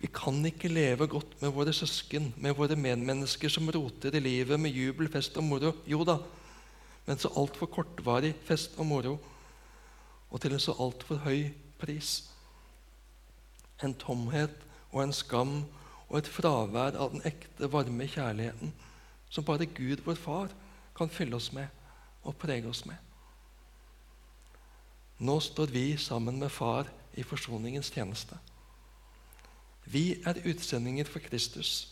Vi 0.00 0.10
kan 0.12 0.40
ikke 0.44 0.68
leve 0.68 1.06
godt 1.08 1.36
med 1.40 1.52
våre 1.54 1.72
søsken, 1.72 2.32
med 2.36 2.56
våre 2.58 2.76
medmennesker 2.76 3.48
som 3.48 3.70
roter 3.72 4.16
i 4.16 4.20
livet 4.20 4.60
med 4.60 4.74
jubel, 4.74 5.08
fest 5.08 5.38
og 5.40 5.46
moro. 5.46 5.70
Jo 5.88 6.02
da, 6.04 6.18
men 7.06 7.20
så 7.20 7.30
altfor 7.36 7.70
kortvarig 7.72 8.34
fest 8.44 8.76
og 8.76 8.88
moro, 8.90 9.14
og 10.30 10.42
til 10.42 10.56
en 10.56 10.60
så 10.60 10.74
altfor 10.80 11.22
høy 11.24 11.46
pris. 11.80 12.16
En 13.84 13.94
tomhet 13.94 14.54
og 14.90 15.02
en 15.04 15.14
skam 15.14 15.56
og 16.14 16.20
et 16.20 16.28
fravær 16.30 16.94
av 16.94 17.10
den 17.10 17.24
ekte, 17.26 17.66
varme 17.66 18.06
kjærligheten 18.06 18.70
som 19.34 19.42
bare 19.42 19.66
Gud, 19.66 20.04
vår 20.06 20.14
Far, 20.14 20.52
kan 20.94 21.10
fylle 21.10 21.34
oss 21.34 21.48
med 21.52 21.66
og 22.22 22.36
prege 22.38 22.70
oss 22.70 22.84
med. 22.86 22.94
Nå 25.18 25.40
står 25.42 25.74
vi 25.74 25.96
sammen 25.98 26.38
med 26.38 26.54
Far 26.54 26.86
i 27.18 27.26
forsoningens 27.26 27.90
tjeneste. 27.90 28.38
Vi 29.90 30.20
er 30.22 30.38
utsendinger 30.46 31.10
for 31.10 31.18
Kristus, 31.18 31.90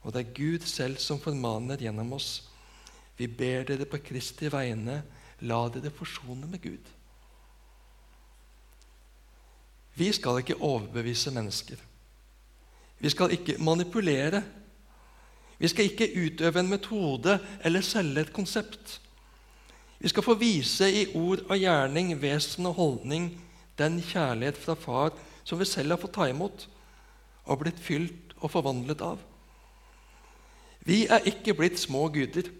og 0.00 0.16
det 0.16 0.24
er 0.24 0.34
Gud 0.40 0.64
selv 0.64 0.96
som 0.96 1.20
formaner 1.20 1.84
gjennom 1.84 2.16
oss. 2.16 2.48
Vi 3.20 3.28
ber 3.28 3.68
dere 3.68 3.84
på 3.84 4.00
Kristi 4.08 4.48
vegne, 4.48 5.02
la 5.44 5.66
dere 5.68 5.92
forsone 5.92 6.48
med 6.48 6.64
Gud. 6.64 6.92
Vi 9.94 10.14
skal 10.16 10.40
ikke 10.40 10.62
overbevise 10.64 11.30
mennesker. 11.30 11.76
Vi 13.00 13.10
skal 13.10 13.32
ikke 13.32 13.58
manipulere 13.58 14.42
vi 15.58 15.68
skal 15.68 15.84
ikke 15.88 16.10
utøve 16.18 16.60
en 16.60 16.68
metode 16.68 17.38
eller 17.64 17.80
selge 17.80 18.20
et 18.20 18.32
konsept. 18.32 19.00
Vi 20.00 20.08
skal 20.08 20.22
få 20.22 20.34
vise 20.34 20.90
i 20.90 21.06
ord 21.16 21.44
og 21.48 21.58
gjerning, 21.58 22.10
vesen 22.22 22.66
og 22.66 22.74
holdning 22.74 23.30
den 23.78 24.00
kjærlighet 24.02 24.58
fra 24.58 24.74
Far 24.74 25.14
som 25.44 25.58
vi 25.58 25.64
selv 25.64 25.94
har 25.94 26.00
fått 26.02 26.14
ta 26.16 26.26
imot 26.28 26.66
og 27.44 27.62
blitt 27.62 27.80
fylt 27.80 28.34
og 28.40 28.50
forvandlet 28.50 29.00
av. 29.04 29.22
Vi 30.84 31.06
er 31.06 31.24
ikke 31.28 31.54
blitt 31.56 31.80
små 31.80 32.08
guder. 32.12 32.50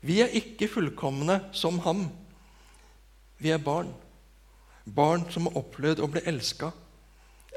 Vi 0.00 0.20
er 0.20 0.32
ikke 0.36 0.68
fullkomne 0.68 1.40
som 1.52 1.78
ham. 1.84 2.06
Vi 3.38 3.50
er 3.52 3.60
barn. 3.60 3.90
Barn 4.84 5.26
som 5.32 5.48
har 5.48 5.60
opplevd 5.60 6.00
å 6.00 6.08
bli 6.12 6.24
elska, 6.28 6.70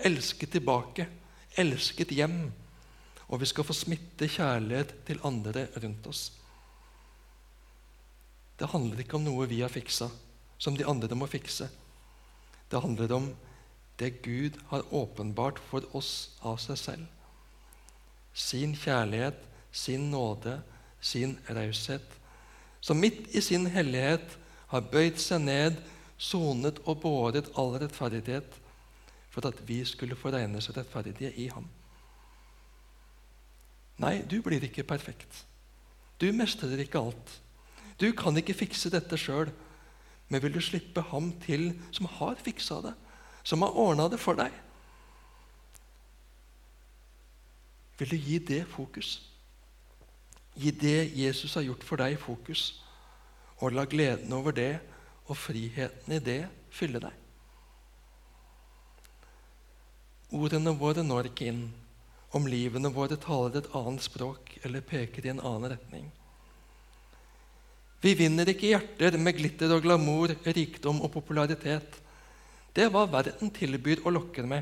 elsket 0.04 0.56
tilbake, 0.56 1.08
elsket 1.58 2.14
hjem 2.16 2.48
og 3.28 3.42
vi 3.42 3.50
skal 3.50 3.66
få 3.68 3.76
smitte 3.76 4.30
kjærlighet 4.32 4.94
til 5.08 5.20
andre 5.28 5.68
rundt 5.76 6.08
oss. 6.08 6.30
Det 8.58 8.70
handler 8.72 9.04
ikke 9.04 9.18
om 9.20 9.26
noe 9.28 9.48
vi 9.50 9.60
har 9.62 9.72
fiksa, 9.72 10.08
som 10.58 10.78
de 10.78 10.88
andre 10.88 11.16
må 11.16 11.28
fikse. 11.30 11.68
Det 12.72 12.82
handler 12.82 13.12
om 13.14 13.28
det 14.00 14.22
Gud 14.24 14.58
har 14.72 14.88
åpenbart 14.94 15.60
for 15.70 15.84
oss 15.98 16.38
av 16.42 16.58
seg 16.62 16.80
selv. 16.80 17.06
Sin 18.34 18.76
kjærlighet, 18.78 19.38
sin 19.72 20.10
nåde, 20.12 20.62
sin 21.02 21.36
raushet, 21.50 22.06
som 22.82 23.00
midt 23.02 23.28
i 23.36 23.42
sin 23.42 23.68
hellighet 23.74 24.38
har 24.72 24.88
bøyd 24.92 25.20
seg 25.20 25.44
ned, 25.44 25.78
sonet 26.18 26.80
og 26.86 27.02
båret 27.04 27.50
all 27.60 27.76
rettferdighet 27.82 28.56
for 29.38 29.52
at 29.52 29.60
vi 29.70 29.84
skulle 29.86 30.16
få 30.18 30.32
regnes 30.34 30.70
rettferdige 30.74 31.30
i 31.38 31.46
ham. 31.54 31.68
Nei, 34.02 34.24
du 34.26 34.42
blir 34.42 34.64
ikke 34.66 34.86
perfekt. 34.86 35.44
Du 36.18 36.32
mestrer 36.34 36.82
ikke 36.82 36.98
alt. 36.98 37.34
Du 38.02 38.10
kan 38.18 38.38
ikke 38.38 38.56
fikse 38.58 38.90
dette 38.90 39.18
sjøl. 39.18 39.52
Men 40.30 40.42
vil 40.42 40.56
du 40.58 40.62
slippe 40.62 41.02
ham 41.12 41.30
til 41.46 41.70
som 41.94 42.10
har 42.18 42.42
fiksa 42.42 42.82
det, 42.84 42.96
som 43.44 43.62
har 43.62 43.78
ordna 43.78 44.10
det 44.10 44.20
for 44.20 44.36
deg? 44.36 44.52
Vil 48.00 48.10
du 48.12 48.18
gi 48.18 48.40
det 48.40 48.64
fokus? 48.74 49.22
Gi 50.58 50.74
det 50.74 51.14
Jesus 51.14 51.54
har 51.54 51.64
gjort 51.70 51.86
for 51.86 52.02
deg, 52.02 52.18
fokus, 52.20 52.82
og 53.62 53.78
la 53.78 53.86
gleden 53.86 54.34
over 54.34 54.52
det 54.52 54.80
og 55.30 55.38
friheten 55.38 56.18
i 56.18 56.22
det 56.26 56.42
fylle 56.74 57.00
deg? 57.06 57.27
Ordene 60.38 60.74
våre 60.78 61.02
når 61.02 61.32
ikke 61.32 61.50
inn 61.50 61.64
om 62.38 62.46
livene 62.50 62.92
våre 62.94 63.18
taler 63.18 63.62
et 63.62 63.70
annet 63.78 64.04
språk 64.06 64.58
eller 64.68 64.86
peker 64.86 65.26
i 65.26 65.32
en 65.32 65.42
annen 65.42 65.72
retning. 65.74 66.08
Vi 68.04 68.14
vinner 68.20 68.50
ikke 68.52 68.70
hjerter 68.70 69.18
med 69.18 69.40
glitter 69.40 69.72
og 69.74 69.82
glamour, 69.86 70.36
rikdom 70.46 71.00
og 71.02 71.10
popularitet. 71.16 71.98
Det 72.76 72.86
er 72.86 72.92
hva 72.94 73.08
verden 73.10 73.50
tilbyr 73.56 74.04
og 74.04 74.14
lokker 74.20 74.46
med. 74.46 74.62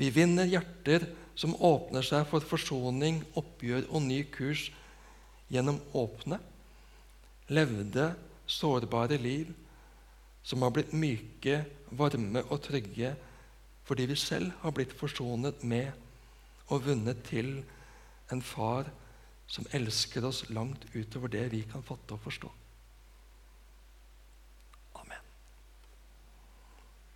Vi 0.00 0.08
vinner 0.14 0.48
hjerter 0.48 1.04
som 1.36 1.56
åpner 1.60 2.04
seg 2.06 2.24
for 2.30 2.44
forsoning, 2.44 3.20
oppgjør 3.36 3.90
og 3.90 4.06
ny 4.06 4.22
kurs 4.32 4.70
gjennom 5.52 5.82
åpne, 5.94 6.40
levde, 7.52 8.08
sårbare 8.46 9.18
liv 9.20 9.52
som 10.46 10.62
har 10.62 10.72
blitt 10.72 10.94
myke, 10.96 11.60
varme 11.90 12.42
og 12.46 12.62
trygge 12.64 13.12
fordi 13.86 14.06
vi 14.10 14.18
selv 14.18 14.52
har 14.62 14.74
blitt 14.74 14.94
forsonet 14.98 15.62
med 15.64 15.92
og 16.74 16.86
vunnet 16.88 17.22
til 17.28 17.60
en 18.34 18.42
far 18.42 18.88
som 19.46 19.66
elsker 19.76 20.26
oss 20.26 20.44
langt 20.50 20.88
utover 20.94 21.30
det 21.30 21.44
vi 21.52 21.62
kan 21.70 21.84
fatte 21.86 22.16
og 22.16 22.24
forstå. 22.24 22.50